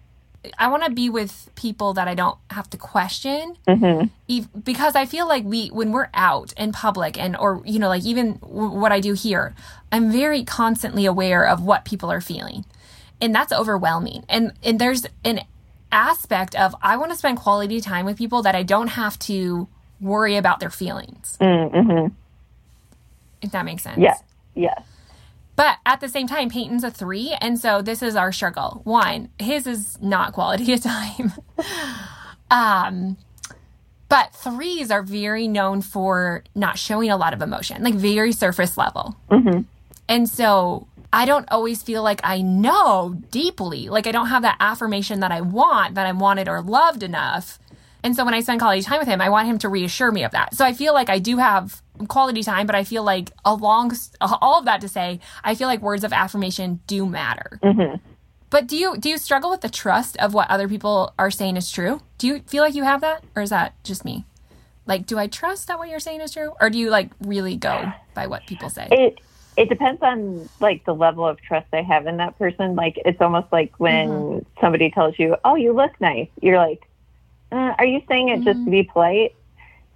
[0.59, 3.57] I want to be with people that I don't have to question
[4.29, 7.88] Ev- because I feel like we when we're out in public and or you know
[7.88, 9.55] like even w- what I do here
[9.92, 12.64] I'm very constantly aware of what people are feeling
[13.21, 15.42] and that's overwhelming and and there's an
[15.92, 19.68] aspect of I want to spend quality time with people that I don't have to
[20.01, 22.09] worry about their feelings Mm-hmm.
[23.42, 24.23] if that makes sense Yes.
[24.57, 24.83] Yes.
[25.55, 28.81] But at the same time, Peyton's a three, and so this is our struggle.
[28.85, 31.33] One, his is not quality of time.
[32.51, 33.17] um,
[34.09, 38.77] but threes are very known for not showing a lot of emotion, like very surface
[38.77, 39.17] level.
[40.09, 44.57] And so I don't always feel like I know deeply, like I don't have that
[44.61, 47.59] affirmation that I want, that I'm wanted or loved enough.
[48.05, 50.25] And so when I spend quality time with him, I want him to reassure me
[50.25, 50.55] of that.
[50.55, 54.59] So I feel like I do have quality time, but I feel like along all
[54.59, 57.61] of that to say, I feel like words of affirmation do matter.
[58.51, 61.57] But do you do you struggle with the trust of what other people are saying
[61.57, 62.01] is true?
[62.19, 64.27] Do you feel like you have that, or is that just me?
[64.85, 67.57] Like, do I trust that what you're saying is true, or do you like really
[67.57, 68.88] go by what people say?
[68.91, 69.19] It
[69.57, 72.75] it depends on like the level of trust I have in that person.
[72.75, 74.61] Like it's almost like when Mm-hmm.
[74.61, 76.83] somebody tells you, "Oh, you look nice," you're like,
[77.53, 79.35] uh, "Are you saying it just to be polite?"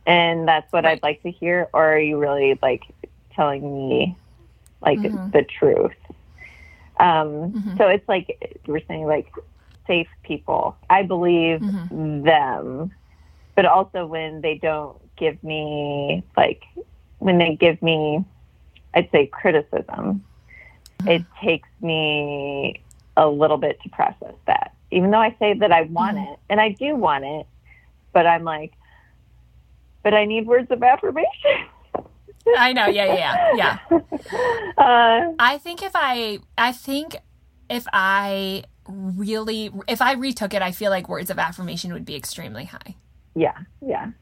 [0.07, 2.83] And that's what I'd like to hear, or are you really like
[3.35, 4.17] telling me
[4.83, 5.31] like Mm-hmm.
[5.33, 5.97] the truth?
[6.99, 9.33] Um, So it's like we're saying like
[9.87, 10.77] safe people.
[10.91, 12.23] I believe Mm-hmm.
[12.23, 12.93] them,
[13.55, 16.63] but also when they don't give me like
[17.19, 18.25] when they give me,
[18.95, 20.25] I'd say criticism.
[21.07, 22.83] It takes me
[23.17, 26.33] a little bit to process that, even though I say that I want mm-hmm.
[26.33, 27.47] it and I do want it,
[28.15, 28.73] but I'm like,
[30.03, 31.67] but I need words of affirmation.
[32.57, 33.99] I know, yeah, yeah, yeah,
[34.79, 37.17] uh, I think if I, I think
[37.69, 42.15] if I really, if I retook it, I feel like words of affirmation would be
[42.15, 42.95] extremely high.
[43.35, 44.13] Yeah, yeah.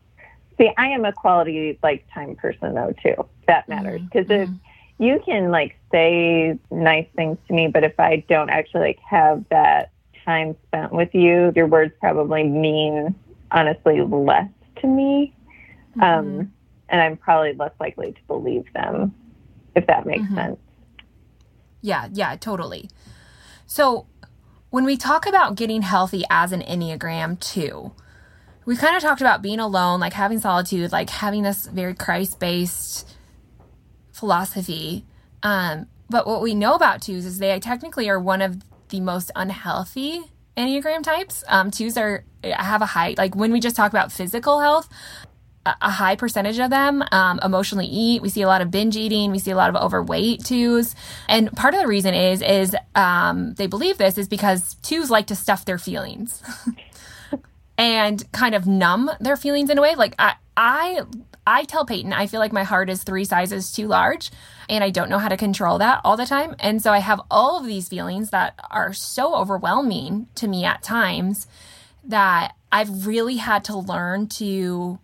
[0.59, 3.29] See, I am a quality like time person though too.
[3.47, 3.85] That mm-hmm.
[3.85, 5.05] matters because if mm-hmm.
[5.05, 9.45] you can like say nice things to me, but if I don't actually like have
[9.51, 9.91] that
[10.25, 13.15] time spent with you, your words probably mean
[13.51, 14.49] honestly less
[14.81, 15.33] to me,
[16.01, 16.53] um,
[16.89, 19.15] and I'm probably less likely to believe them,
[19.75, 20.59] if that makes sense.
[21.81, 22.91] Yeah, yeah, totally.
[23.67, 24.07] So
[24.71, 27.93] when we talk about getting healthy as an Enneagram two,
[28.65, 32.41] we kind of talked about being alone, like having solitude, like having this very Christ
[32.41, 33.07] based
[34.13, 35.05] philosophy.
[35.43, 38.63] Um, but what we know about twos is they technically are one of
[38.95, 40.23] the most unhealthy
[40.57, 41.43] Enneagram types.
[41.49, 44.89] Um, twos are have a high like when we just talk about physical health,
[45.67, 48.23] a a high percentage of them um, emotionally eat.
[48.23, 49.33] We see a lot of binge eating.
[49.33, 50.95] We see a lot of overweight twos,
[51.29, 55.27] and part of the reason is is um, they believe this is because twos like
[55.27, 56.41] to stuff their feelings
[57.79, 59.97] and kind of numb their feelings in a way.
[59.97, 61.03] Like I, I,
[61.47, 64.31] I tell Peyton I feel like my heart is three sizes too large,
[64.69, 66.55] and I don't know how to control that all the time.
[66.59, 70.83] And so I have all of these feelings that are so overwhelming to me at
[70.83, 71.47] times
[72.05, 74.99] that I've really had to learn to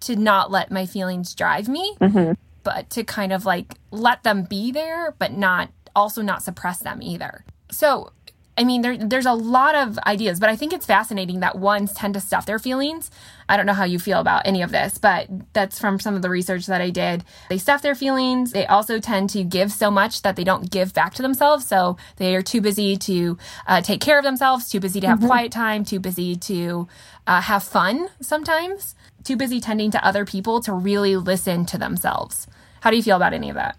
[0.00, 2.32] to not let my feelings drive me, mm-hmm.
[2.62, 7.00] but to kind of like let them be there, but not also not suppress them
[7.02, 7.44] either.
[7.70, 8.12] So,
[8.58, 11.92] I mean, there, there's a lot of ideas, but I think it's fascinating that ones
[11.92, 13.10] tend to stuff their feelings.
[13.50, 16.22] I don't know how you feel about any of this, but that's from some of
[16.22, 17.22] the research that I did.
[17.50, 18.52] They stuff their feelings.
[18.52, 21.66] They also tend to give so much that they don't give back to themselves.
[21.66, 25.20] So they are too busy to uh, take care of themselves, too busy to have
[25.20, 26.88] quiet time, too busy to
[27.26, 32.46] uh, have fun sometimes, too busy tending to other people to really listen to themselves.
[32.80, 33.78] How do you feel about any of that?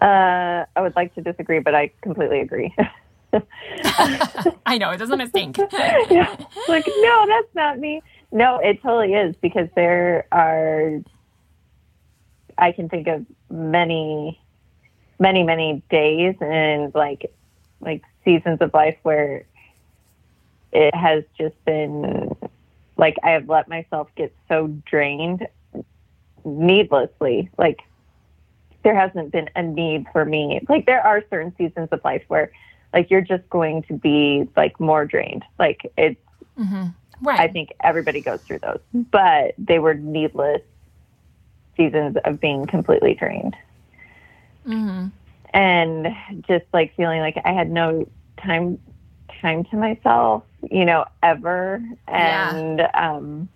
[0.00, 2.74] Uh, I would like to disagree, but I completely agree.
[4.66, 5.58] I know it doesn't stink.
[6.10, 6.36] yeah.
[6.68, 8.02] Like, no, that's not me.
[8.30, 11.00] No, it totally is because there are.
[12.58, 14.40] I can think of many,
[15.18, 17.32] many, many days and like,
[17.80, 19.46] like seasons of life where
[20.72, 22.34] it has just been
[22.96, 25.46] like I have let myself get so drained
[26.44, 27.50] needlessly.
[27.58, 27.80] Like
[28.84, 30.60] there hasn't been a need for me.
[30.68, 32.52] Like there are certain seasons of life where
[32.92, 35.44] like you're just going to be like more drained.
[35.58, 36.20] Like it's
[36.58, 36.88] mm-hmm.
[37.22, 37.40] right.
[37.40, 40.62] I think everybody goes through those, but they were needless
[41.76, 43.56] seasons of being completely drained.
[44.66, 45.08] Mm-hmm.
[45.54, 46.08] And
[46.48, 48.78] just like feeling like I had no time
[49.40, 51.82] time to myself, you know, ever.
[52.08, 52.90] And yeah.
[53.14, 53.48] um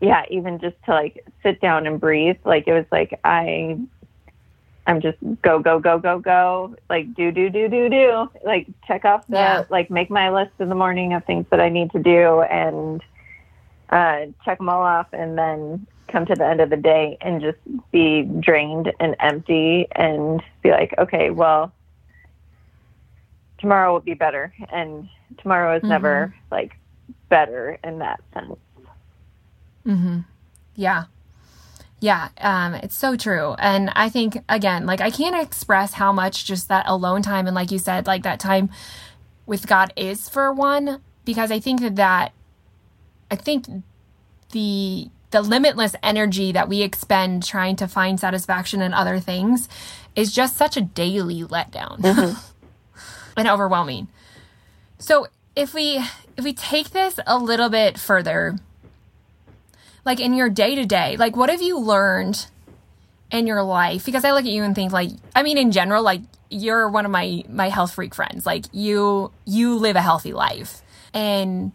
[0.00, 2.36] yeah, even just to like sit down and breathe.
[2.44, 3.78] Like it was like I
[4.86, 9.04] I'm just go, go, go, go, go, like do, do, do, do, do, like check
[9.04, 9.64] off the, yeah.
[9.68, 13.02] like make my list in the morning of things that I need to do and
[13.90, 17.40] uh, check them all off and then come to the end of the day and
[17.40, 17.58] just
[17.90, 21.72] be drained and empty and be like, okay, well,
[23.58, 24.54] tomorrow will be better.
[24.70, 25.88] And tomorrow is mm-hmm.
[25.88, 26.76] never like
[27.28, 28.56] better in that sense.
[29.84, 30.20] Mm-hmm.
[30.76, 31.04] Yeah.
[32.00, 33.54] Yeah, um, it's so true.
[33.58, 37.54] And I think, again, like I can't express how much just that alone time and,
[37.54, 38.70] like you said, like that time
[39.46, 42.32] with God is for one, because I think that that,
[43.30, 43.66] I think
[44.52, 49.68] the, the limitless energy that we expend trying to find satisfaction in other things
[50.14, 53.00] is just such a daily letdown mm-hmm.
[53.36, 54.08] and overwhelming.
[54.98, 56.04] So if we
[56.36, 58.58] if we take this a little bit further
[60.06, 62.46] like in your day to day, like what have you learned
[63.30, 64.06] in your life?
[64.06, 67.04] Because I look at you and think like, I mean, in general, like you're one
[67.04, 68.46] of my my health freak friends.
[68.46, 70.80] Like you you live a healthy life,
[71.12, 71.72] and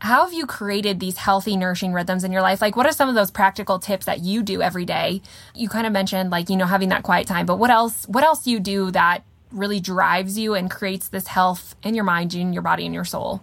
[0.00, 3.08] how have you created these healthy nourishing rhythms in your life like what are some
[3.08, 5.22] of those practical tips that you do every day
[5.54, 8.24] you kind of mentioned like you know having that quiet time but what else what
[8.24, 9.22] else do you do that
[9.52, 13.04] really drives you and creates this health in your mind in your body and your
[13.04, 13.40] soul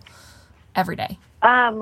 [0.75, 1.81] every day um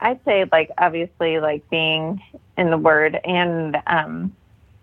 [0.00, 2.22] I'd say like obviously like being
[2.56, 4.34] in the Word and um,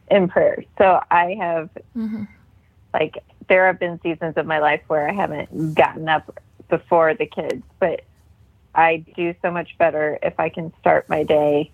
[0.10, 0.64] in prayer.
[0.78, 2.24] So I have mm-hmm.
[2.94, 7.26] like there have been seasons of my life where I haven't gotten up before the
[7.26, 8.02] kids, but
[8.76, 11.72] I do so much better if I can start my day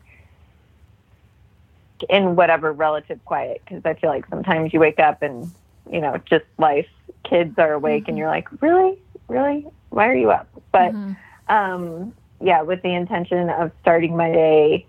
[2.10, 5.52] in whatever relative quiet because I feel like sometimes you wake up and
[5.92, 6.88] you know just life
[7.24, 8.12] kids are awake mm-hmm.
[8.12, 11.14] and you're like really really why are you up but mm-hmm.
[11.54, 14.86] um yeah, with the intention of starting my day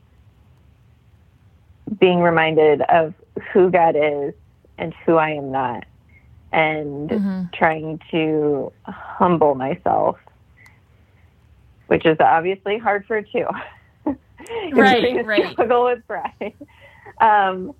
[1.98, 3.14] being reminded of
[3.52, 4.34] who God is
[4.78, 5.84] and who I am not,
[6.52, 7.42] and mm-hmm.
[7.52, 10.18] trying to humble myself,
[11.86, 13.46] which is obviously hard for two.
[14.72, 15.52] right, right.
[15.52, 16.54] Struggle with pride.
[17.20, 17.74] Um,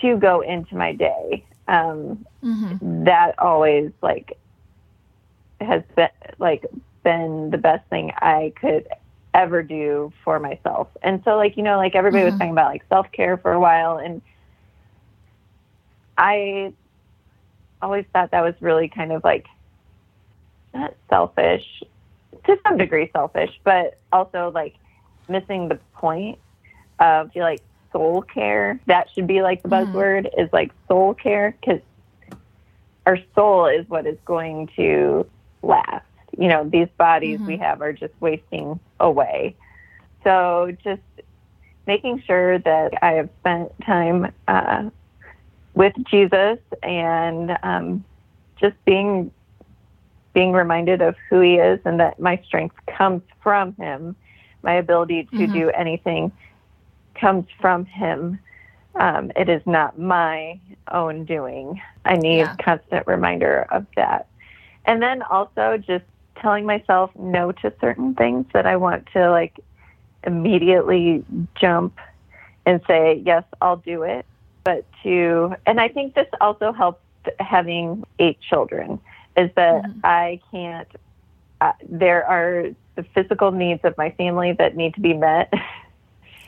[0.00, 1.44] to go into my day.
[1.68, 3.04] Um, mm-hmm.
[3.04, 4.38] That always like
[5.60, 6.64] has been like
[7.06, 8.88] been the best thing I could
[9.32, 10.88] ever do for myself.
[11.02, 12.32] And so like, you know, like everybody mm-hmm.
[12.32, 14.20] was talking about like self-care for a while and
[16.18, 16.72] I
[17.80, 19.46] always thought that was really kind of like
[20.74, 21.84] not selfish
[22.44, 24.74] to some degree selfish, but also like
[25.28, 26.40] missing the point
[26.98, 27.60] of like
[27.92, 28.80] soul care.
[28.86, 29.96] That should be like the mm-hmm.
[29.96, 31.82] buzzword is like soul care because
[33.04, 35.24] our soul is what is going to
[35.62, 36.04] last
[36.38, 37.46] you know, these bodies mm-hmm.
[37.46, 39.56] we have are just wasting away.
[40.24, 41.02] So just
[41.86, 44.90] making sure that I have spent time uh,
[45.74, 48.04] with Jesus and um,
[48.60, 49.30] just being
[50.34, 54.14] being reminded of who He is and that my strength comes from Him.
[54.62, 55.52] My ability to mm-hmm.
[55.52, 56.32] do anything
[57.14, 58.38] comes from Him.
[58.96, 61.80] Um, it is not my own doing.
[62.04, 62.56] I need yeah.
[62.56, 64.26] constant reminder of that.
[64.84, 66.04] And then also just
[66.40, 69.58] telling myself no to certain things that I want to like
[70.24, 71.24] immediately
[71.54, 71.98] jump
[72.64, 74.26] and say, yes, I'll do it.
[74.64, 77.02] But to, and I think this also helps
[77.38, 79.00] having eight children
[79.36, 80.00] is that mm-hmm.
[80.02, 80.88] I can't,
[81.60, 85.52] uh, there are the physical needs of my family that need to be met.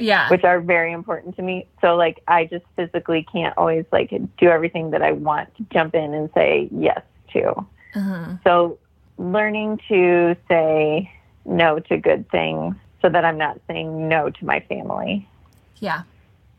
[0.01, 0.29] Yeah.
[0.31, 1.67] Which are very important to me.
[1.81, 5.97] So like I just physically can't always like do everything that I want to jump
[5.97, 7.67] in and say yes to.
[7.97, 8.37] Uh-huh.
[8.45, 8.79] So
[9.19, 11.13] learning to say
[11.45, 15.29] no to good things so that I'm not saying no to my family.
[15.77, 16.03] Yeah.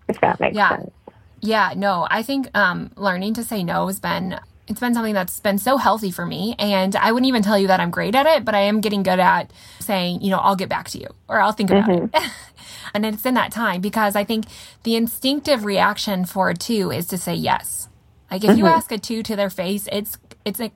[0.07, 0.77] If that makes yeah.
[0.77, 0.91] sense.
[1.41, 4.39] Yeah, no, I think um, learning to say no has been
[4.69, 6.55] it's been something that's been so healthy for me.
[6.59, 9.01] And I wouldn't even tell you that I'm great at it, but I am getting
[9.01, 12.11] good at saying, you know, I'll get back to you or I'll think about it.
[12.93, 14.45] and it's in that time because I think
[14.83, 17.89] the instinctive reaction for a two is to say yes.
[18.29, 20.73] Like if you ask a two to their face, it's it's like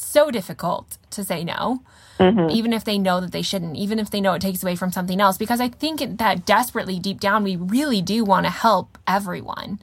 [0.00, 1.82] so difficult to say no.
[2.18, 2.50] Mm-hmm.
[2.50, 4.90] Even if they know that they shouldn't, even if they know it takes away from
[4.90, 8.98] something else, because I think that desperately deep down, we really do want to help
[9.06, 9.78] everyone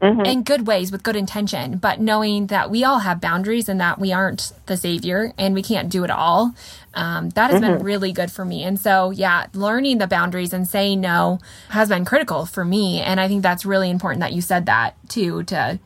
[0.00, 0.20] mm-hmm.
[0.20, 3.98] in good ways with good intention, but knowing that we all have boundaries and that
[3.98, 6.54] we aren't the savior and we can't do it all,
[6.94, 7.84] um, that has been mm-hmm.
[7.84, 8.64] really good for me.
[8.64, 11.38] And so, yeah, learning the boundaries and saying no
[11.70, 13.00] has been critical for me.
[13.00, 15.78] And I think that's really important that you said that too, to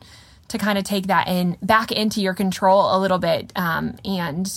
[0.53, 3.51] to kind of take that in back into your control a little bit.
[3.55, 4.47] Um, and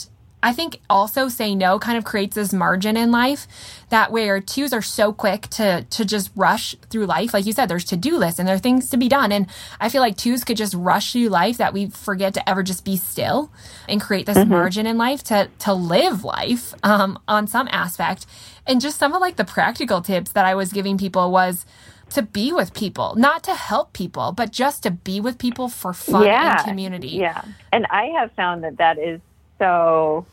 [0.42, 3.48] I think also saying no kind of creates this margin in life
[3.88, 7.32] that where twos are so quick to to just rush through life.
[7.32, 9.32] Like you said, there's to-do lists and there are things to be done.
[9.32, 9.46] And
[9.80, 12.84] I feel like twos could just rush through life that we forget to ever just
[12.84, 13.50] be still
[13.88, 18.26] and create this margin in life to to live life um, on some aspect.
[18.66, 21.64] And just some of like the practical tips that I was giving people was
[22.10, 25.92] to be with people, not to help people, but just to be with people for
[25.92, 27.08] fun and community.
[27.08, 27.42] Yeah.
[27.72, 29.20] And I have found that that is
[29.58, 30.26] so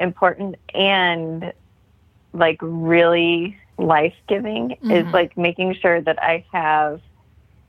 [0.00, 1.52] important and
[2.32, 5.10] like really life giving is mm-hmm.
[5.10, 7.00] like making sure that I have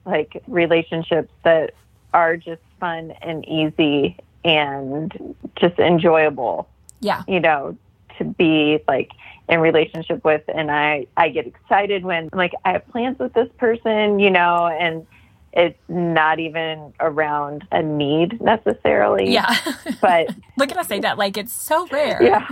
[0.06, 1.74] like relationships that
[2.14, 6.68] are just fun and easy and just enjoyable,
[7.02, 7.24] Yeah.
[7.28, 7.78] you know,
[8.18, 9.12] to be like
[9.50, 13.50] in relationship with and I I get excited when like I have plans with this
[13.58, 15.08] person, you know, and
[15.54, 19.32] it's not even around a need necessarily.
[19.32, 19.56] Yeah.
[20.02, 22.22] But Look at us say that like it's so rare.
[22.22, 22.48] yeah.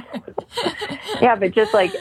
[1.22, 1.92] yeah, but just like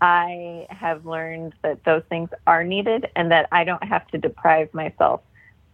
[0.00, 4.72] I have learned that those things are needed and that I don't have to deprive
[4.74, 5.20] myself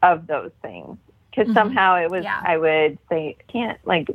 [0.02, 0.96] of those things.
[1.30, 1.54] Because mm-hmm.
[1.54, 2.40] somehow it was, Yeah.
[2.42, 4.08] I would say, can't like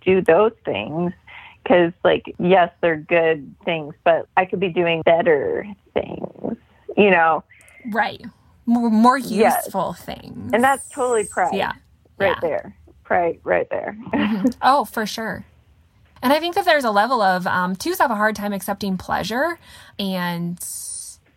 [0.00, 1.12] do those things.
[1.62, 6.56] Because, like, yes, they're good things, but I could be doing better things,
[6.96, 7.44] you know?
[7.90, 8.24] Right.
[8.66, 9.62] More, more Yes.
[9.66, 10.52] useful things.
[10.52, 11.54] And that's totally pride.
[11.54, 11.72] Yeah.
[12.18, 12.40] Right Yeah.
[12.40, 12.76] there.
[13.04, 13.96] Pride right there.
[14.62, 15.44] Oh, for sure.
[16.22, 18.96] And I think that there's a level of um, twos have a hard time accepting
[18.96, 19.58] pleasure
[19.98, 20.58] and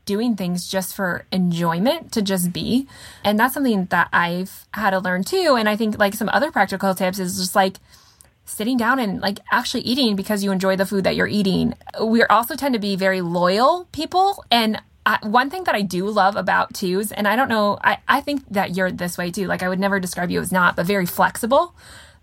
[0.05, 2.87] doing things just for enjoyment to just be.
[3.23, 5.55] And that's something that I've had to learn too.
[5.57, 7.77] And I think like some other practical tips is just like
[8.45, 11.73] sitting down and like actually eating because you enjoy the food that you're eating.
[12.01, 14.43] We also tend to be very loyal people.
[14.51, 17.97] And I, one thing that I do love about twos, and I don't know, I,
[18.07, 19.47] I think that you're this way too.
[19.47, 21.75] Like I would never describe you as not, but very flexible.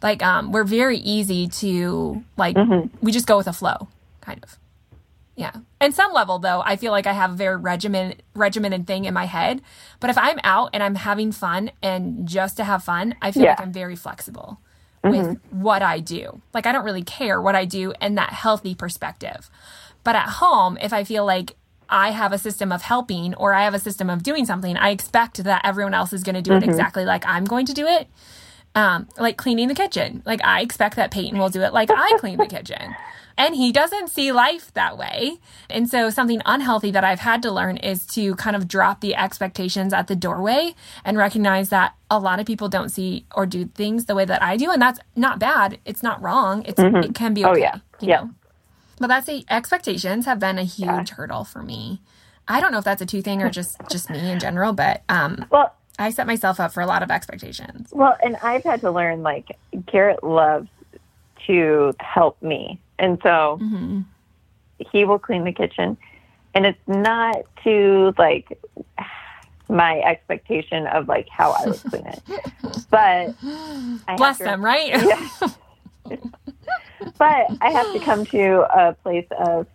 [0.03, 2.57] Like um, we're very easy to like,
[3.01, 3.89] we just go with the flow,
[4.21, 4.59] kind of.
[5.37, 5.53] Yeah.
[5.81, 9.15] And some level though, I feel like I have a very regimen regimented thing in
[9.15, 9.63] my head.
[9.99, 13.45] But if I'm out and I'm having fun and just to have fun, I feel
[13.45, 14.59] like I'm very flexible
[15.11, 16.41] with what I do.
[16.55, 19.51] Like I don't really care what I do in that healthy perspective.
[20.05, 21.57] But at home, if I feel like
[21.89, 24.91] I have a system of helping or I have a system of doing something, I
[24.91, 27.87] expect that everyone else is going to do it exactly like I'm going to do
[27.87, 28.09] it.
[28.75, 30.23] Um, like cleaning the kitchen.
[30.25, 32.97] Like I expect that Peyton will do it like I clean the kitchen.
[33.37, 35.39] And he doesn't see life that way.
[35.71, 39.15] And so something unhealthy that I've had to learn is to kind of drop the
[39.15, 40.75] expectations at the doorway
[41.05, 44.43] and recognize that a lot of people don't see or do things the way that
[44.43, 44.71] I do.
[44.71, 45.79] And that's not bad.
[45.85, 46.63] It's not wrong.
[46.67, 47.51] It's it can be okay.
[47.51, 47.75] Oh, yeah.
[48.01, 48.21] You Yeah.
[48.23, 48.31] know?
[48.99, 52.01] But that's the expectations have been a huge hurdle for me.
[52.47, 55.03] I don't know if that's a two thing or just just me in general, but
[55.09, 57.89] um Well, I set myself up for a lot of expectations.
[57.93, 59.57] Well, and I've had to learn like
[59.87, 60.69] Garrett loves
[61.47, 62.81] to help me.
[63.03, 64.01] And so mm-hmm.
[64.93, 65.99] he will clean the kitchen.
[66.55, 68.59] And it's not to like
[69.69, 72.23] my expectation of like how I would clean it.
[72.91, 73.35] But
[74.07, 74.93] I Bless to- them, right?
[77.19, 79.67] but I have to come to a place of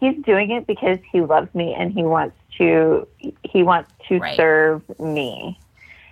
[0.00, 3.06] he's doing it because he loves me and he wants to
[3.44, 4.36] he wants to Right.
[4.36, 5.58] serve me.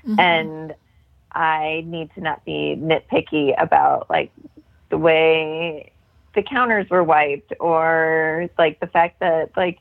[0.06, 0.20] Mm-hmm.
[0.20, 0.74] And
[1.32, 4.30] I need to not be nitpicky about like
[4.90, 5.91] the way
[6.34, 9.78] the counters were wiped or like the fact that like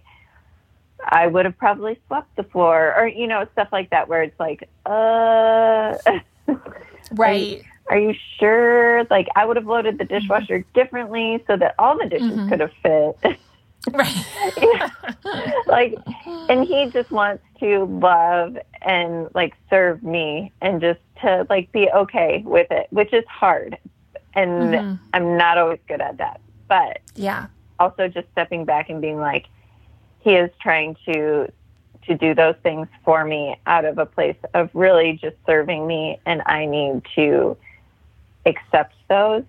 [1.04, 4.40] I would have probably swept the floor or you know stuff like that where it's
[4.40, 5.98] like uh
[7.12, 7.64] right.
[7.90, 9.06] are you sure?
[9.10, 12.72] Like, I would have loaded the dishwasher differently so that all the dishes could have
[12.82, 13.38] fit.
[13.92, 14.16] Right.
[15.66, 15.96] like,
[16.48, 21.90] and he just wants to love and like serve me and just to like be
[21.90, 23.80] okay with it, which is hard.
[24.34, 26.42] And I'm not always good at that.
[26.68, 27.48] But yeah.
[27.80, 29.48] also just stepping back and being like,
[30.20, 31.52] he is trying to
[32.08, 36.20] to do those things for me out of a place of really just serving me
[36.26, 37.56] and I need to
[38.46, 39.44] accept those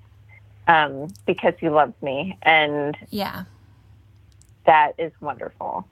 [0.69, 3.45] um, because he loves me, and Yeah.
[4.67, 5.87] that is wonderful.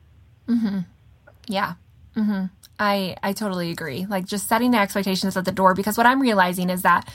[1.47, 1.74] Yeah.
[2.14, 2.45] hmm
[2.78, 4.07] I I totally agree.
[4.07, 7.09] Like just setting the expectations at the door because what I'm realizing is that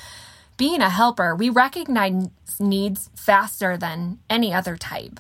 [0.58, 2.30] being a helper, we recognize
[2.60, 5.20] needs faster than any other type.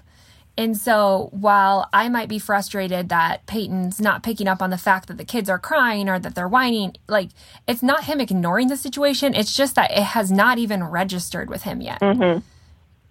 [0.58, 5.08] And so while I might be frustrated that Peyton's not picking up on the fact
[5.10, 7.30] that the kids are crying or that they're whining, like
[7.68, 11.64] it's not him ignoring the situation, it's just that it has not even registered with
[11.64, 12.00] him yet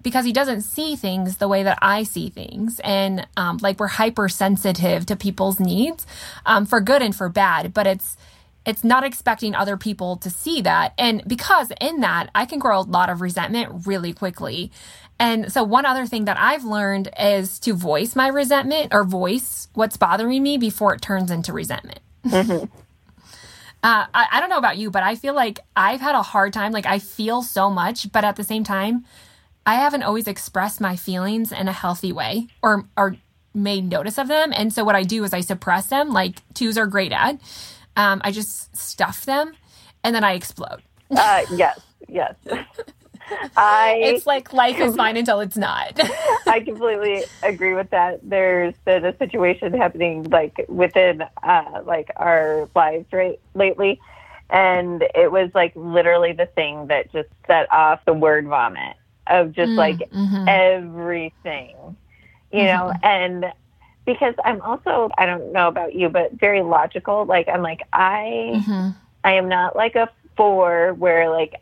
[0.05, 2.81] because he doesn't see things the way that I see things.
[2.85, 6.07] And um, like we're hypersensitive to people's needs
[6.47, 8.17] um, for good and for bad, but it's
[8.67, 10.95] it's not expecting other people to see that.
[10.99, 14.71] And because in that, I can grow a lot of resentment really quickly.
[15.19, 19.69] And so, one other thing that I've learned is to voice my resentment or voice
[19.75, 22.01] what's bothering me before it turns into resentment.
[23.85, 26.55] Uh, I, I don't know about you, but I feel like I've had a hard
[26.55, 26.73] time.
[26.73, 29.05] Like, I feel so much, but at the same time,
[29.67, 33.17] I haven't always expressed my feelings in a healthy way or or
[33.53, 34.55] made notice of them.
[34.55, 37.39] And so what I do is I suppress them, like twos are great at.
[37.97, 39.55] Um, I just stuff them,
[40.03, 40.83] and then I explode.
[41.11, 42.35] Uh, yes, yes.
[43.57, 45.99] I It's like life is fine until it's not.
[46.47, 48.21] I completely agree with that.
[48.23, 54.01] There's been a situation happening like within uh, like our lives right lately,
[54.51, 59.53] and it was like literally the thing that just set off the word vomit of
[59.53, 60.03] just like
[60.47, 61.97] everything,
[62.53, 63.47] you know, and
[64.07, 67.25] because I'm also I don't know about you, but very logical.
[67.25, 68.65] Like I'm like I
[69.25, 71.55] I am not like a four where like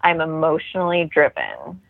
[0.00, 1.80] I'm emotionally driven.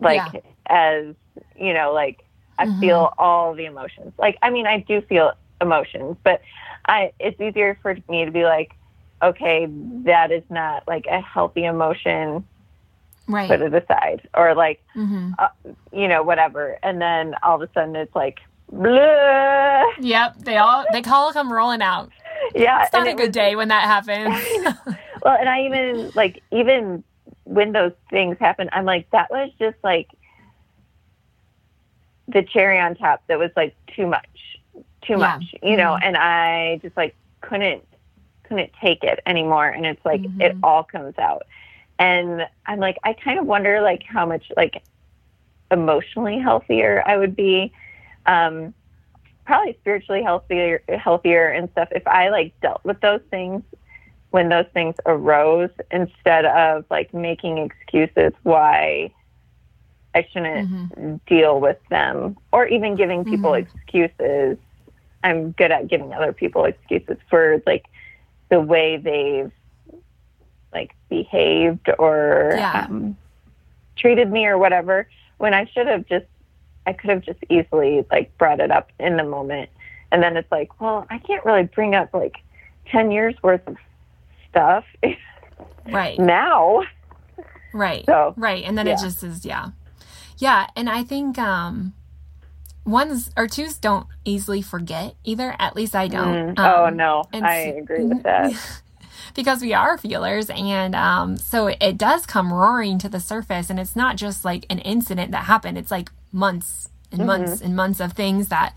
[0.00, 0.40] Like Yeah.
[0.68, 1.14] as
[1.56, 2.24] you know, like
[2.58, 4.12] I feel all the emotions.
[4.18, 6.42] Like I mean I do feel emotions, but
[6.86, 8.72] I it's easier for me to be like,
[9.22, 9.66] okay,
[10.04, 12.46] that is not like a healthy emotion,
[13.28, 13.48] right.
[13.48, 14.28] put it aside.
[14.34, 15.48] Or like hmm uh,
[15.92, 16.78] you know, whatever.
[16.82, 18.38] And then all of a sudden it's like
[18.70, 19.84] blah.
[20.00, 20.38] Yep.
[20.38, 22.10] They all they all come rolling out.
[22.54, 22.82] Yeah.
[22.82, 24.96] It's not a good was- day when that happens.
[25.24, 27.02] Well, and I even like even
[27.44, 30.08] when those things happen, I'm like that was just like
[32.28, 34.60] the cherry on top that was like too much,
[35.02, 35.16] too Yeah.
[35.16, 35.92] much, you know.
[35.92, 36.04] Mm-hmm.
[36.04, 37.84] And I just like couldn't
[38.44, 40.60] couldn't take it anymore, and it's like it mm-hmm.
[40.62, 41.44] all comes out,
[41.98, 44.82] and I'm like I kind of wonder like how much like
[45.70, 47.72] emotionally healthier I would be.
[48.26, 48.74] Um,
[49.46, 53.62] probably spiritually healthier healthier and stuff if I like dealt with those things
[54.30, 59.12] when those things arose instead of like making excuses why
[60.14, 64.56] I shouldn't deal with them or even giving people excuses.
[65.22, 67.84] I'm good at giving other people excuses for like
[68.48, 69.52] the way they've
[70.72, 72.86] like behaved or Yeah.
[72.88, 73.16] um,
[73.96, 75.08] treated me or whatever
[75.38, 76.26] when I should have just
[76.86, 79.70] I could have just easily like brought it up in the moment.
[80.12, 82.36] And then it's like, well, I can't really bring up like
[82.90, 83.76] 10 years worth of
[84.50, 84.84] stuff
[85.90, 86.18] right.
[86.18, 86.82] now.
[87.72, 88.04] Right.
[88.06, 88.62] So, right.
[88.64, 88.94] And then yeah.
[88.94, 89.70] it just is, yeah.
[90.38, 90.66] Yeah.
[90.76, 91.94] And I think um
[92.84, 95.56] ones or twos don't easily forget either.
[95.58, 96.54] At least I don't.
[96.54, 97.24] Mm, oh, Um, no.
[97.32, 98.52] and I agree with that.
[99.34, 103.80] because we are feelers and um, so it does come roaring to the surface and
[103.80, 107.28] it's not just like an incident that happened it's like months and mm-hmm.
[107.28, 108.76] months and months of things that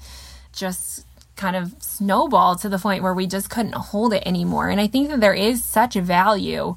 [0.53, 1.05] just
[1.35, 4.87] kind of snowball to the point where we just couldn't hold it anymore and i
[4.87, 6.75] think that there is such value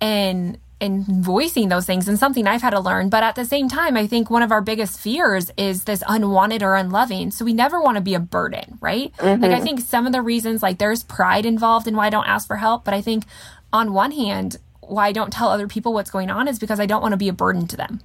[0.00, 3.10] in in voicing those things and something I've had to learn.
[3.10, 6.62] But at the same time, I think one of our biggest fears is this unwanted
[6.62, 7.30] or unloving.
[7.30, 9.12] So we never want to be a burden, right?
[9.20, 9.62] Like I mm-hmm.
[9.62, 12.56] think some of the reasons, like there's pride involved in why I don't ask for
[12.56, 12.84] help.
[12.84, 13.24] But I think
[13.72, 16.86] on one hand, why I don't tell other people what's going on is because I
[16.86, 18.00] don't want to be a burden to them.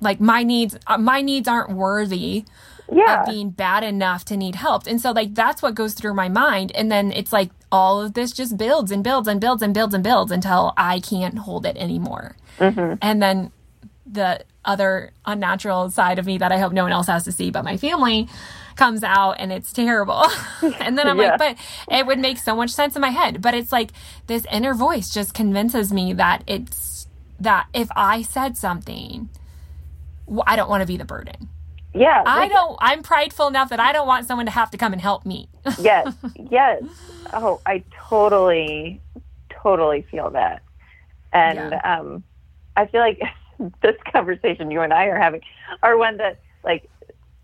[0.00, 2.44] Like my needs, uh, my needs aren't worthy
[2.90, 3.20] Yeah.
[3.22, 4.86] of being bad enough to need help.
[4.86, 6.72] And so like that's what goes through my mind.
[6.74, 9.94] And then it's like all of this just builds and builds and builds and builds
[9.94, 12.36] and builds until I can't hold it anymore.
[12.58, 13.52] And then
[14.06, 17.50] the other unnatural side of me that I hope no one else has to see
[17.50, 18.28] but my family
[18.76, 20.24] comes out and it's terrible.
[20.80, 21.36] and then I'm Yeah.
[21.36, 21.56] like, but
[21.96, 23.40] it would make so much sense in my head.
[23.42, 23.90] But it's like
[24.26, 27.06] this inner voice just convinces me that it's
[27.38, 29.28] that if I said something,
[30.46, 31.48] I don't want to be the burden.
[31.94, 32.22] yeah.
[32.26, 32.76] I don't.
[32.80, 35.48] I'm prideful enough that I don't want someone to have to come and help me.
[35.78, 36.14] yes.
[36.50, 36.82] Yes.
[37.32, 39.00] Oh, I totally,
[39.50, 40.62] totally feel that.
[41.32, 42.24] And um,
[42.76, 43.20] I feel like
[43.82, 45.42] this conversation you and I are having
[45.82, 46.88] are one that like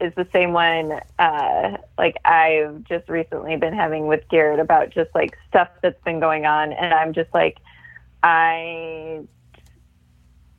[0.01, 5.11] is the same one uh, like I've just recently been having with Garrett about just
[5.15, 7.59] like stuff that's been going on, and I'm just like
[8.23, 9.23] I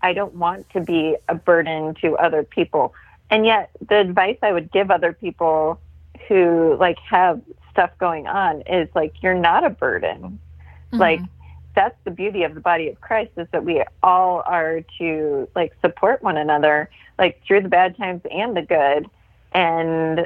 [0.07, 2.93] I don't want to be a burden to other people.
[3.29, 5.81] And yet, the advice I would give other people
[6.29, 7.41] who like have
[7.71, 10.39] stuff going on is like, you're not a burden.
[10.93, 10.97] Mm-hmm.
[10.97, 11.19] Like,
[11.75, 15.73] that's the beauty of the body of Christ is that we all are to like
[15.81, 16.89] support one another,
[17.19, 19.09] like through the bad times and the good.
[19.51, 20.25] And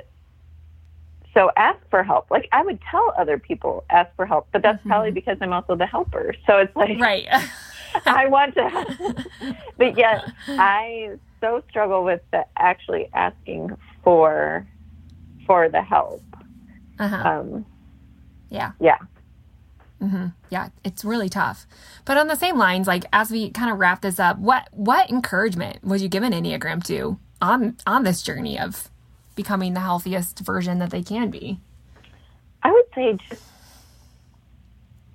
[1.34, 2.30] so ask for help.
[2.30, 5.76] Like I would tell other people ask for help, but that's probably because I'm also
[5.76, 6.36] the helper.
[6.46, 7.28] So it's like Right.
[8.06, 9.26] I want to,
[9.78, 14.66] but yet I so struggle with the actually asking for
[15.46, 16.24] for the help.
[17.00, 17.30] uh-huh.
[17.30, 17.66] Um,
[18.50, 18.72] yeah.
[18.80, 18.98] yeah.
[20.02, 20.28] Mm-hmm.
[20.50, 21.68] Yeah, it's really tough.
[22.06, 25.10] But on the same lines, like as we kind of wrap this up, what what
[25.10, 28.90] encouragement would you give an Enneagram two on on this journey of
[29.36, 31.60] becoming the healthiest version that they can be?
[32.64, 33.44] I would say just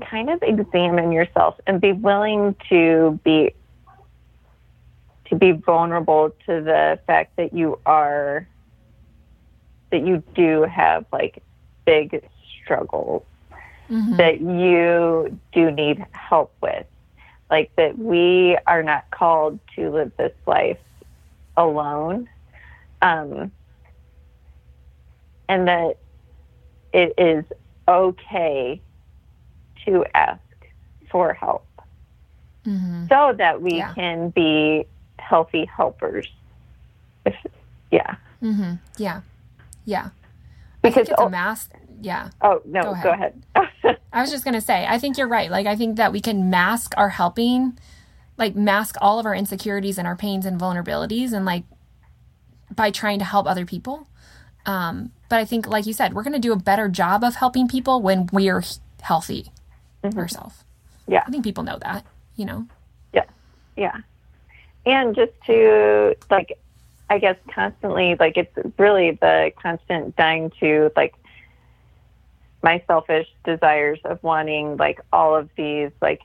[0.05, 3.55] kind of examine yourself and be willing to be
[5.27, 8.47] to be vulnerable to the fact that you are
[9.91, 11.43] that you do have like
[11.85, 12.23] big
[12.63, 13.23] struggles
[13.89, 16.87] that you do need help with.
[17.51, 20.79] Like that we are not called to live this life
[21.57, 22.29] alone.
[23.01, 23.53] Um,
[25.49, 25.99] and that
[26.93, 27.45] it is
[27.87, 28.81] okay
[29.87, 30.41] to ask
[31.11, 31.65] for help
[33.09, 33.95] so that we Yeah.
[33.95, 34.87] can be
[35.19, 36.27] healthy helpers.
[37.25, 37.35] If,
[37.91, 38.17] yeah.
[38.99, 39.21] Yeah.
[39.85, 40.09] Yeah.
[40.83, 41.73] Because, it's oh, a mask.
[42.01, 42.31] Yeah.
[42.43, 43.43] oh, no, Go go ahead.
[44.13, 45.51] I was just going to say, I think you're right.
[45.51, 47.79] Like, I think that we can mask our helping,
[48.37, 51.65] like, mask all of our insecurities and our pains and vulnerabilities, and like,
[52.75, 54.09] by trying to help other people.
[54.67, 57.37] Um, but I think, like you said, we're going to do a better job of
[57.37, 58.63] helping people when we're
[59.03, 59.53] healthy
[60.03, 60.19] Mm-hmm.
[60.19, 60.65] ourselves.
[61.09, 61.25] yeah.
[61.27, 62.05] I think people know that,
[62.37, 62.67] you know?
[63.13, 63.25] Yeah.
[63.77, 63.97] Yeah.
[64.85, 66.59] And just to like
[67.09, 71.15] I guess constantly like it's really the constant dying to like
[72.63, 76.21] my selfish desires of wanting like all of these like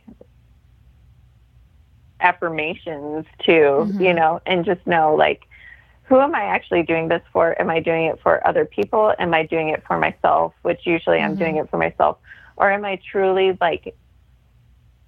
[2.20, 4.16] affirmations too, you mm-hmm.
[4.16, 5.48] know, and just know like
[6.04, 7.60] who am I actually doing this for?
[7.62, 9.14] Am I doing it for other people?
[9.18, 10.54] Am I doing it for myself?
[10.62, 11.64] Which usually I'm doing mm-hmm.
[11.64, 12.18] it for myself.
[12.58, 13.96] Or am I truly like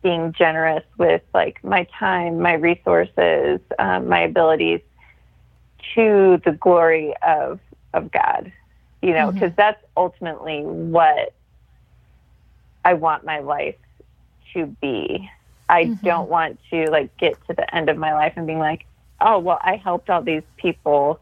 [0.03, 4.81] being generous with like my time, my resources, um, my abilities
[5.95, 7.59] to the glory of
[7.93, 8.51] of God.
[9.01, 11.33] You know, because that's ultimately what
[12.85, 13.75] I want my life
[14.53, 15.29] to be.
[15.69, 18.85] I don't want to like get to the end of my life and being like,
[19.21, 21.19] oh well, I helped all these people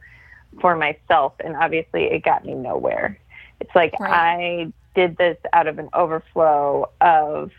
[0.60, 3.20] for myself, and obviously it got me nowhere.
[3.60, 4.12] It's like Right.
[4.12, 7.52] I did this out of an overflow of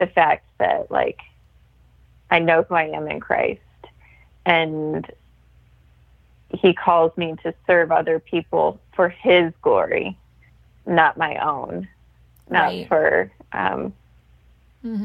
[0.00, 1.18] the fact that like
[2.30, 3.60] I know who I am in Christ
[4.46, 5.06] and
[6.50, 10.16] he calls me to serve other people for his glory,
[10.86, 11.88] not my own,
[12.50, 12.88] not Right.
[12.88, 13.94] for um,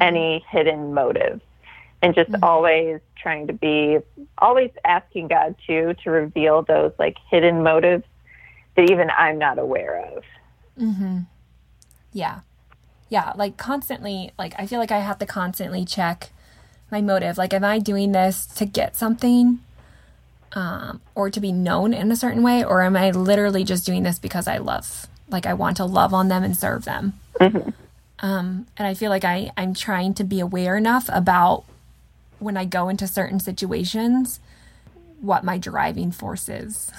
[0.01, 1.41] any hidden motive.
[2.01, 3.97] And just always trying to be,
[4.37, 8.03] always asking God too to reveal those like hidden motives
[8.75, 10.23] that even I'm not aware of.
[12.13, 12.39] Yeah.
[13.09, 13.33] Yeah.
[13.35, 16.31] Like constantly, like I feel like I have to constantly check
[16.91, 17.37] my motive.
[17.37, 19.59] Like, am I doing this to get something
[20.53, 22.63] um, or to be known in a certain way?
[22.63, 26.13] Or am I literally just doing this because I love, like, I want to love
[26.13, 27.13] on them and serve them?
[27.39, 27.69] Hmm.
[28.19, 31.65] Um, and I feel like I, I'm trying to be aware enough about
[32.39, 34.39] when I go into certain situations,
[35.21, 36.91] what my driving force is.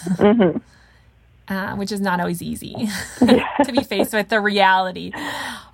[1.49, 2.75] Uh, which is not always easy
[3.19, 5.13] to be faced with the reality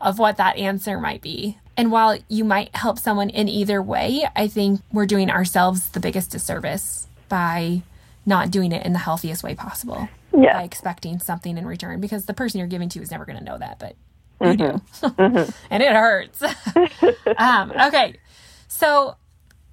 [0.01, 1.59] of what that answer might be.
[1.77, 6.01] And while you might help someone in either way, I think we're doing ourselves the
[6.01, 7.83] biggest disservice by
[8.27, 10.09] not doing it in the healthiest way possible.
[10.37, 10.55] Yeah.
[10.55, 13.45] By expecting something in return because the person you're giving to is never going to
[13.45, 13.97] know that, but
[14.41, 14.81] you do.
[15.71, 16.43] and it hurts.
[17.39, 18.17] um, okay.
[18.69, 19.17] So,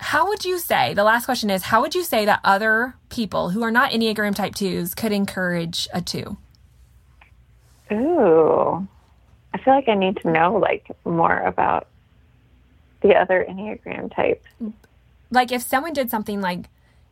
[0.01, 3.51] how would you say the last question is how would you say that other people
[3.51, 6.37] who are not Enneagram type 2s could encourage a 2?
[7.91, 8.87] Ooh.
[9.53, 11.87] I feel like I need to know like more about
[13.01, 14.45] the other Enneagram types.
[15.29, 16.67] Like if someone did something like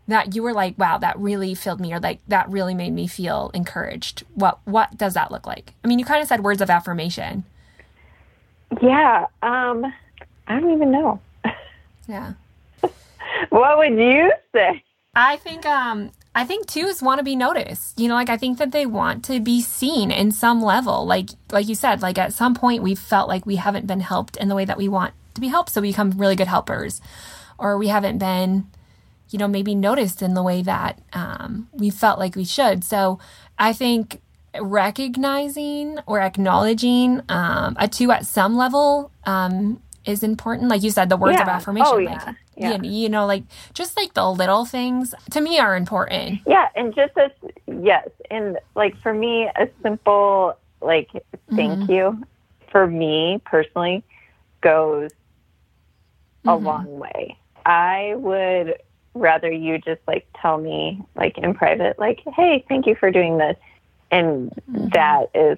[0.07, 3.05] that you were like, wow, that really filled me or like that really made me
[3.05, 4.23] feel encouraged.
[4.33, 5.73] What what does that look like?
[5.83, 7.43] I mean, you kind of said words of affirmation.
[8.81, 9.27] Yeah.
[9.43, 9.93] Um
[10.47, 11.19] I don't even know.
[12.07, 12.33] Yeah.
[13.49, 14.83] What would you say?
[15.15, 17.99] I think um I think twos want to be noticed.
[17.99, 21.05] You know, like I think that they want to be seen in some level.
[21.05, 24.37] Like like you said, like at some point we felt like we haven't been helped
[24.37, 27.01] in the way that we want to be helped, so we become really good helpers.
[27.57, 28.67] Or we haven't been
[29.31, 32.83] you know, maybe noticed in the way that um, we felt like we should.
[32.83, 33.19] So
[33.59, 34.21] I think
[34.59, 40.69] recognizing or acknowledging um, a two at some level um, is important.
[40.69, 41.43] Like you said, the words Yeah.
[41.43, 41.87] of affirmation.
[41.91, 42.79] Oh, like, yeah.
[42.81, 43.43] You, you know, like
[43.73, 46.41] just like the little things to me are important.
[46.45, 47.31] Yeah, and just as
[47.67, 51.09] yes, and like for me, a simple like
[51.55, 51.91] thank Mm-hmm.
[51.91, 52.23] you
[52.71, 54.03] for me personally
[54.61, 55.09] goes
[56.45, 56.65] a Mm-hmm.
[56.65, 57.37] long way.
[57.65, 58.75] I would
[59.15, 63.37] rather you just like tell me like in private, like, hey, thank you for doing
[63.37, 63.57] this,
[64.11, 64.87] and Mm-hmm.
[64.89, 65.57] that is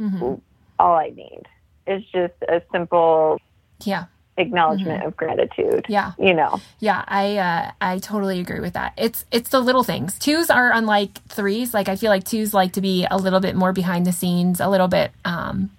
[0.80, 1.44] all I need.
[1.88, 3.38] It's just a simple
[3.84, 4.06] Yeah.
[4.38, 5.84] Acknowledgement of gratitude.
[5.84, 5.92] Mm-hmm.
[5.92, 6.14] Yeah.
[6.18, 6.60] you know.
[6.80, 8.94] Yeah, I uh, I totally agree with that.
[8.98, 10.18] It's it's the little things.
[10.20, 11.74] Twos are unlike threes.
[11.74, 14.60] Like I feel like twos like to be a little bit more behind the scenes,
[14.60, 15.12] a little bit.
[15.26, 15.72] Um,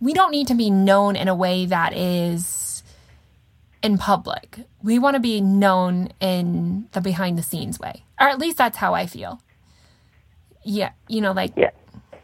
[0.00, 2.82] we don't need to be known in a way that is
[3.82, 4.60] in public.
[4.82, 8.76] We want to be known in the behind the scenes way, or at least that's
[8.76, 9.40] how I feel.
[10.64, 11.74] Yeah, you know, like Yes.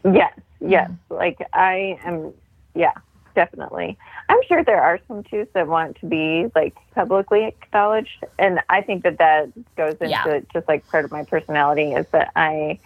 [0.03, 0.33] Yes.
[0.61, 0.89] Yes.
[0.89, 1.13] Mm-hmm.
[1.13, 2.33] Like I am
[2.73, 2.93] yeah,
[3.35, 3.97] definitely.
[4.27, 8.81] I'm sure there are some twos that want to be like publicly acknowledged and I
[8.81, 10.39] think that that goes into Yeah.
[10.53, 12.79] just like part of my personality is that I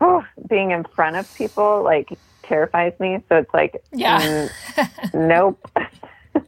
[0.00, 2.08] oh, being in front of people like
[2.44, 3.22] terrifies me.
[3.28, 4.20] So it's like Yeah.
[4.20, 4.50] mm,
[5.14, 5.70] nope.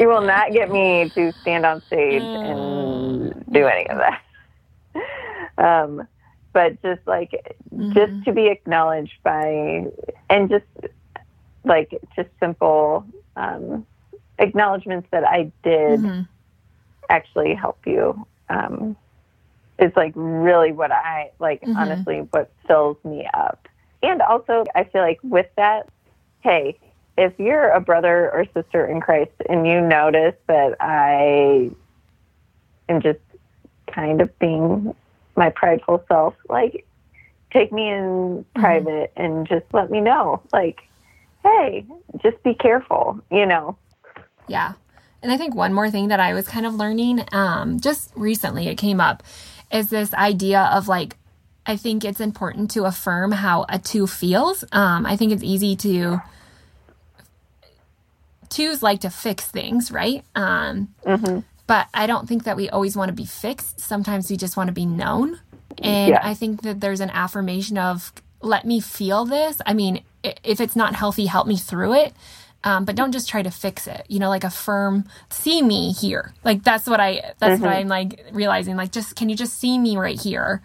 [0.00, 4.22] you will not get me to stand on stage and do any of that.
[5.58, 6.06] Um,
[6.52, 7.30] but just like
[7.90, 9.86] just to be acknowledged by
[10.30, 10.64] and just
[11.64, 13.04] like just simple
[13.36, 13.86] um,
[14.38, 16.28] acknowledgments that I did Mhm.
[17.08, 18.96] actually help you um,
[19.78, 21.76] is like really what I like Mhm.
[21.76, 23.68] honestly what fills me up.
[24.02, 25.88] And also I feel like with that,
[26.40, 26.78] hey,
[27.18, 31.70] if you're a brother or sister in Christ and you notice that I
[32.88, 33.20] am just
[33.86, 34.94] kind of being
[35.36, 36.86] my prideful self, like
[37.52, 40.42] take me in private and just let me know.
[40.52, 40.82] Like,
[41.46, 41.86] hey,
[42.22, 43.76] just be careful, you know.
[44.48, 44.72] Yeah.
[45.22, 48.68] And I think one more thing that I was kind of learning, um, just recently
[48.68, 49.22] it came up,
[49.72, 51.16] is this idea of like,
[51.64, 54.64] I think it's important to affirm how a two feels.
[54.72, 56.20] Um, I think it's easy to,
[58.48, 60.24] twos like to fix things, right?
[60.34, 60.94] Um,
[61.66, 63.80] But I don't think that we always want to be fixed.
[63.80, 65.40] Sometimes we just want to be known.
[65.82, 66.20] And Yeah.
[66.22, 69.60] I think that there's an affirmation of, let me feel this.
[69.66, 70.04] I mean,
[70.44, 72.14] if it's not healthy, help me through it.
[72.64, 74.06] Um, but don't just try to fix it.
[74.08, 76.34] You know, like affirm, see me here.
[76.44, 78.76] Like that's what I, that's what I'm like realizing.
[78.76, 80.62] Like, just can you just see me right here?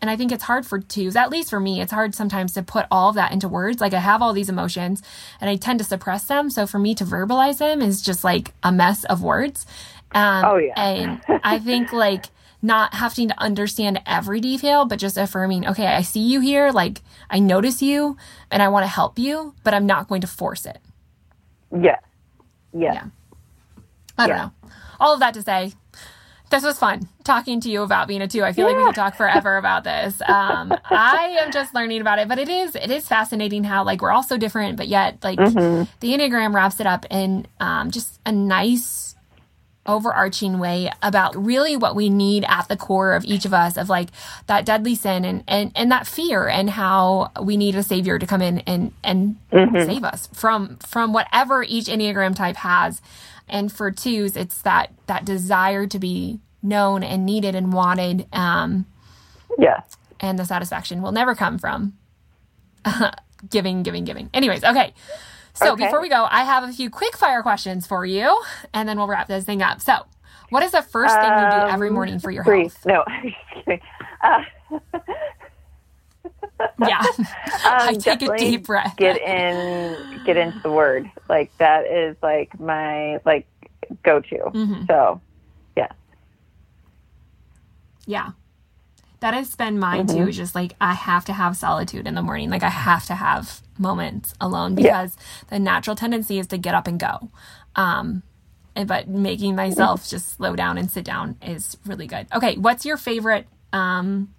[0.00, 2.62] And I think it's hard for twos, at least for me, it's hard sometimes to
[2.62, 3.80] put all of that into words.
[3.80, 5.02] Like I have all these emotions
[5.40, 6.50] and I tend to suppress them.
[6.50, 9.66] So for me to verbalize them is just like a mess of words.
[10.12, 10.74] Um, Oh, yeah.
[10.76, 12.26] And I think like
[12.60, 16.70] not having to understand every detail, but just affirming, okay, I see you here.
[16.72, 18.16] Like I notice you
[18.50, 20.78] and I want to help you, but I'm not going to force it.
[21.72, 21.96] Yeah.
[22.72, 22.94] Yes.
[22.94, 23.04] Yeah.
[24.16, 24.42] I don't Yeah.
[24.44, 24.52] know.
[25.00, 25.72] All of that to say,
[26.50, 28.42] this was fun talking to you about being a two.
[28.42, 30.20] I feel like we could talk forever about this.
[30.22, 34.00] Um, I am just learning about it, but it is it is fascinating how like
[34.00, 38.18] we're all so different, but yet like the enneagram wraps it up in um, just
[38.26, 39.07] a nice
[39.88, 43.88] overarching way about really what we need at the core of each of us of
[43.88, 44.10] like
[44.46, 48.26] that deadly sin and and, and that fear and how we need a savior to
[48.26, 53.00] come in and and save us from from whatever each enneagram type has
[53.48, 58.84] and for twos it's that that desire to be known and needed and wanted um
[59.58, 59.96] Yes.
[60.20, 61.94] and the satisfaction will never come from
[63.50, 64.30] giving, giving, giving.
[64.32, 64.92] Anyways, okay.
[65.58, 65.84] So Okay.
[65.84, 68.40] before we go, I have a few quick fire questions for you,
[68.72, 69.80] and then we'll wrap this thing up.
[69.80, 70.06] So,
[70.50, 72.72] what is the first thing you do every Um, morning for your Breathe.
[72.72, 72.86] health?
[72.86, 73.80] No, I'm just kidding.
[74.22, 74.42] Uh,
[76.78, 77.04] Yeah,
[77.64, 78.96] I um, take a deep breath.
[78.96, 81.10] Get in, get into the word.
[81.28, 83.46] Like that is like my like
[84.04, 84.36] go to.
[84.36, 84.84] Mm-hmm.
[84.86, 85.20] So,
[85.76, 85.92] yes.
[88.06, 88.30] Yeah.
[89.20, 90.26] That has been mine Mm-hmm.
[90.26, 90.32] too.
[90.32, 92.50] Just like I have to have solitude in the morning.
[92.50, 95.16] Like I have to have moments alone because
[95.48, 97.30] the natural tendency is to get up and go.
[97.76, 98.22] Um,
[98.86, 102.28] but making myself just slow down and sit down is really good.
[102.32, 104.32] Okay, what's your favorite um,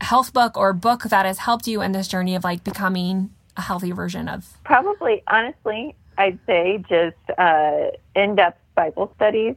[0.00, 3.62] health book or book that has helped you in this journey of like becoming a
[3.62, 4.56] healthy version of?
[4.64, 9.56] Probably, honestly, I'd say just uh, in-depth Bible studies.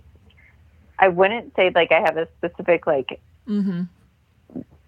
[0.98, 3.84] I wouldn't say like I have a specific like Mm-hmm.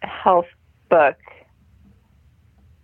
[0.02, 0.48] Health
[0.90, 1.18] book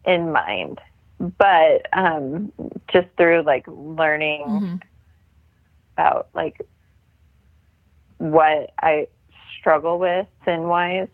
[0.05, 0.79] in mind,
[1.19, 2.51] but um,
[2.91, 4.75] just through like learning Mm-hmm.
[5.97, 6.61] about like
[8.19, 9.07] what I
[9.59, 11.07] struggle with sin wise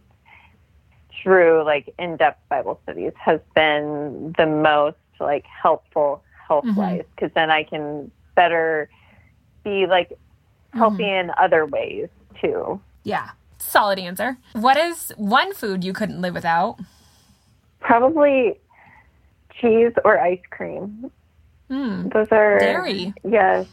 [1.21, 7.49] through like in-depth Bible studies has been the most like helpful health wise because then
[7.49, 8.89] I can better
[9.63, 10.17] be like
[10.73, 12.09] healthy in other ways
[12.41, 12.81] too.
[13.03, 13.29] Yeah.
[13.63, 14.37] Solid answer.
[14.53, 16.77] What is one food you couldn't live without?
[17.79, 18.59] Probably
[19.59, 21.11] cheese or ice cream.
[21.69, 22.09] Hmm.
[22.09, 23.13] Those are Dairy.
[23.23, 23.65] Yes,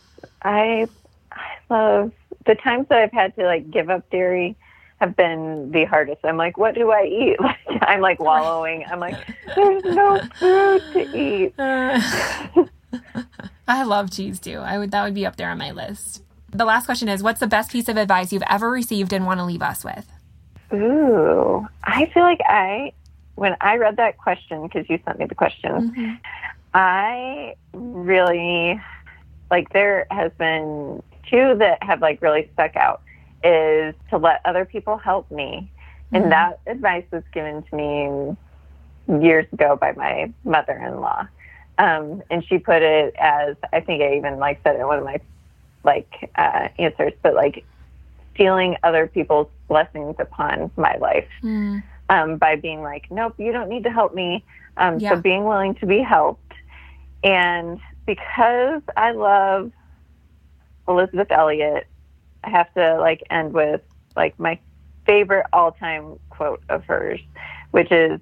[0.43, 0.87] I
[1.33, 2.13] I love
[2.47, 4.57] the times that I've had to like give up dairy
[5.01, 6.21] have been the hardest.
[6.25, 7.37] I'm like, what do I eat?
[7.71, 8.85] Like, I'm like wallowing.
[8.91, 9.17] I'm like,
[9.55, 11.55] there's no food to eat.
[13.69, 14.59] I love cheese too.
[14.59, 16.23] I would that would be up there on my list.
[16.53, 19.39] The last question is what's the best piece of advice you've ever received and want
[19.39, 20.11] to leave us with?
[20.73, 22.93] Ooh, I feel like I
[23.35, 26.19] when I read that question because you sent me the question,
[26.75, 28.81] I really
[29.51, 33.03] like there has been two that have like really stuck out
[33.43, 35.71] is to let other people help me.
[36.13, 38.37] And that advice was given to me
[39.25, 41.29] years ago by my mother-in-law.
[41.79, 44.99] Um, and she put it as I think I even like said it in one
[44.99, 45.21] of my
[45.85, 47.65] like uh, answers, but like
[48.35, 51.83] stealing other people's blessings upon my life Mm.
[52.09, 54.45] um, by being like, nope, you don't need to help me.
[54.77, 55.15] Um, Yeah.
[55.15, 56.53] So being willing to be helped.
[57.23, 59.73] And because I love
[60.89, 61.87] Elisabeth Elliot,
[62.45, 63.83] I have to like end with
[64.17, 64.59] like my
[65.07, 67.21] favorite all time quote of hers,
[67.73, 68.21] which is,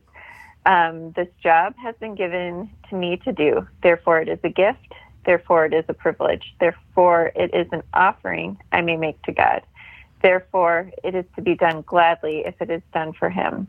[0.66, 3.66] um, this job has been given to me to do.
[3.82, 4.92] Therefore, it is a gift.
[5.29, 6.55] Therefore, it is a privilege.
[6.59, 9.61] Therefore, it is an offering I may make to God.
[10.22, 13.68] Therefore, it is to be done gladly if it is done for Him.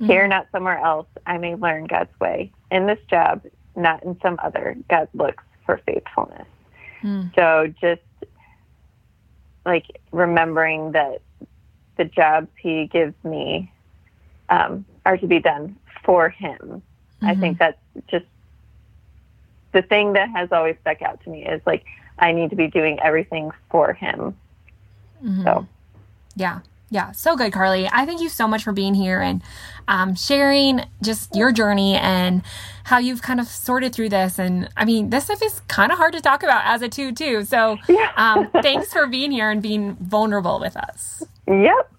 [0.00, 2.52] Here, not somewhere else, I may learn God's way.
[2.70, 3.40] In this job,
[3.74, 6.46] not in some other, God looks for faithfulness.
[7.02, 7.34] Mm.
[7.34, 8.02] So just
[9.64, 11.22] like remembering that
[11.96, 13.72] the jobs He gives me
[14.50, 16.82] um, are to be done for Him.
[17.22, 17.80] I think that's
[18.10, 18.26] just
[19.72, 21.84] the thing that has always stuck out to me is like
[22.18, 24.36] I need to be doing everything for Him.
[25.44, 25.66] So.
[26.36, 26.60] Yeah.
[26.90, 27.12] Yeah.
[27.12, 27.86] So good, Carly.
[27.92, 29.42] I thank you so much for being here and
[29.88, 32.42] um, sharing just your journey and
[32.84, 34.38] how you've kind of sorted through this.
[34.38, 37.12] And I mean, this stuff is kind of hard to talk about as a two,
[37.12, 37.44] too.
[37.44, 37.76] So
[38.16, 41.22] um, thanks for being here and being vulnerable with us.
[41.46, 41.92] Yep.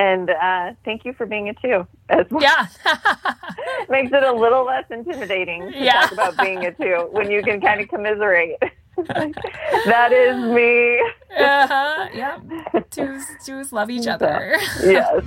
[0.00, 2.42] And uh, thank you for being a two as well.
[2.42, 2.66] Yeah.
[3.90, 6.00] Makes it a little less intimidating to Yeah.
[6.00, 8.56] talk about being a two when you can kind of commiserate.
[8.96, 11.00] that is me.
[11.38, 12.08] uh-huh.
[12.14, 12.90] Yep.
[12.90, 14.56] Twos, twos love each other.
[14.82, 15.22] Yes.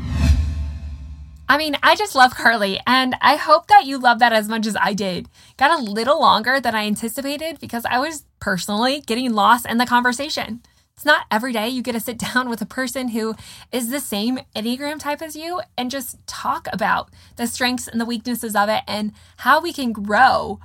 [1.47, 4.65] I mean, I just love Carly, and I hope that you love that as much
[4.65, 5.29] as I did.
[5.57, 9.85] Got a little longer than I anticipated because I was personally getting lost in the
[9.85, 10.61] conversation.
[10.95, 13.35] It's not every day you get to sit down with a person who
[13.71, 18.05] is the same Enneagram type as you and just talk about the strengths and the
[18.05, 20.59] weaknesses of it and how we can grow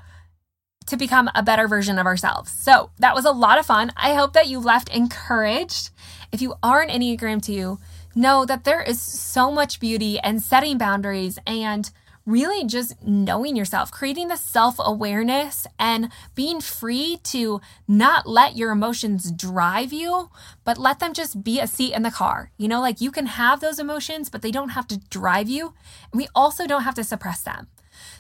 [0.87, 2.51] to become a better version of ourselves.
[2.51, 3.93] So that was a lot of fun.
[3.97, 5.91] I hope that you left encouraged.
[6.33, 7.79] If you are an Enneagram 2,
[8.15, 11.91] know that there is so much beauty and setting boundaries and
[12.29, 18.71] really just knowing yourself, creating the self awareness and being free to not let your
[18.71, 20.31] emotions drive you,
[20.63, 22.53] but let them just be a seat in the car.
[22.59, 25.73] You know, like you can have those emotions, but they don't have to drive you.
[26.13, 27.69] And we also don't have to suppress them.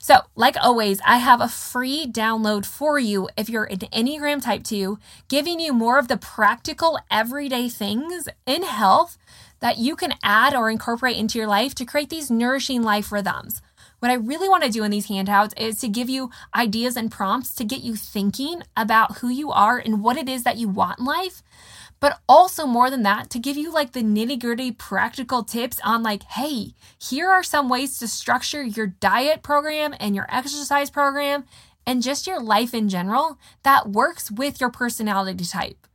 [0.01, 4.65] So, like always, I have a free download for you if you're an Enneagram Type
[4.65, 4.99] 2,
[5.29, 9.19] giving you more of the practical everyday things in health
[9.61, 13.61] that you can add or incorporate into your life to create these nourishing life rhythms.
[14.01, 17.11] What I really want to do in these handouts is to give you ideas and
[17.11, 20.69] prompts to get you thinking about who you are and what it is that you
[20.69, 21.43] want in life.
[21.99, 26.05] But also more than that to give you like the nitty gritty practical tips on
[26.05, 31.45] like hey here are some ways to structure your diet program and your exercise program
[31.85, 35.88] and just your life in general that works with your personality type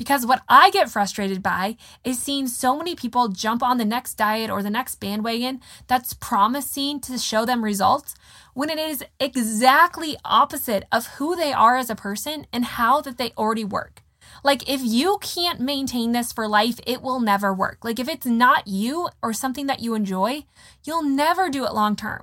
[0.00, 4.14] because what I get frustrated by is seeing so many people jump on the next
[4.14, 8.14] diet or the next bandwagon that's promising to show them results
[8.54, 13.18] when it is exactly opposite of who they are as a person and how that
[13.18, 14.02] they already work.
[14.42, 17.84] Like, if you can't maintain this for life, it will never work.
[17.84, 20.46] Like, if it's not you or something that you enjoy,
[20.82, 22.22] you'll never do it long term.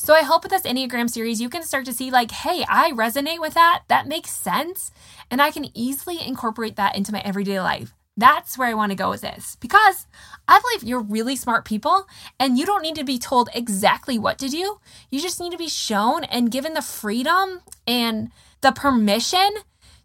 [0.00, 2.92] So, I hope with this Enneagram series, you can start to see, like, hey, I
[2.92, 3.82] resonate with that.
[3.88, 4.92] That makes sense.
[5.28, 7.92] And I can easily incorporate that into my everyday life.
[8.16, 10.06] That's where I want to go with this because
[10.46, 12.06] I believe you're really smart people
[12.38, 14.78] and you don't need to be told exactly what to do.
[15.10, 18.30] You just need to be shown and given the freedom and
[18.60, 19.48] the permission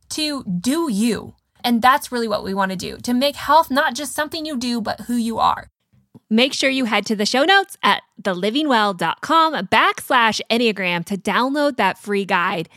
[0.10, 1.34] to do you.
[1.64, 4.58] And that's really what we want to do to make health not just something you
[4.58, 5.70] do, but who you are.
[6.34, 12.00] Make sure you head to the show notes at thelivingwell.com backslash Enneagram to download that
[12.00, 12.70] free guide.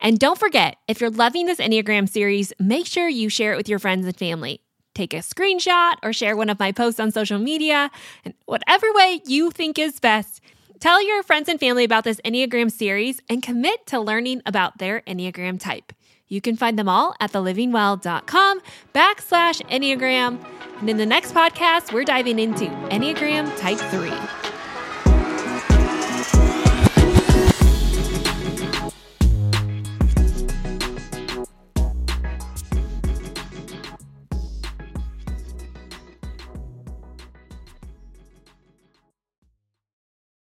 [0.00, 3.68] And don't forget, if you're loving this Enneagram series, make sure you share it with
[3.68, 4.60] your friends and family.
[4.94, 7.90] Take a screenshot or share one of my posts on social media,
[8.24, 10.40] and whatever way you think is best.
[10.78, 15.00] Tell your friends and family about this Enneagram series and commit to learning about their
[15.00, 15.92] Enneagram type.
[16.30, 18.60] You can find them all at thelivingwell.com
[18.94, 20.42] backslash Enneagram.
[20.78, 24.49] And in the next podcast, we're diving into Enneagram Type 3.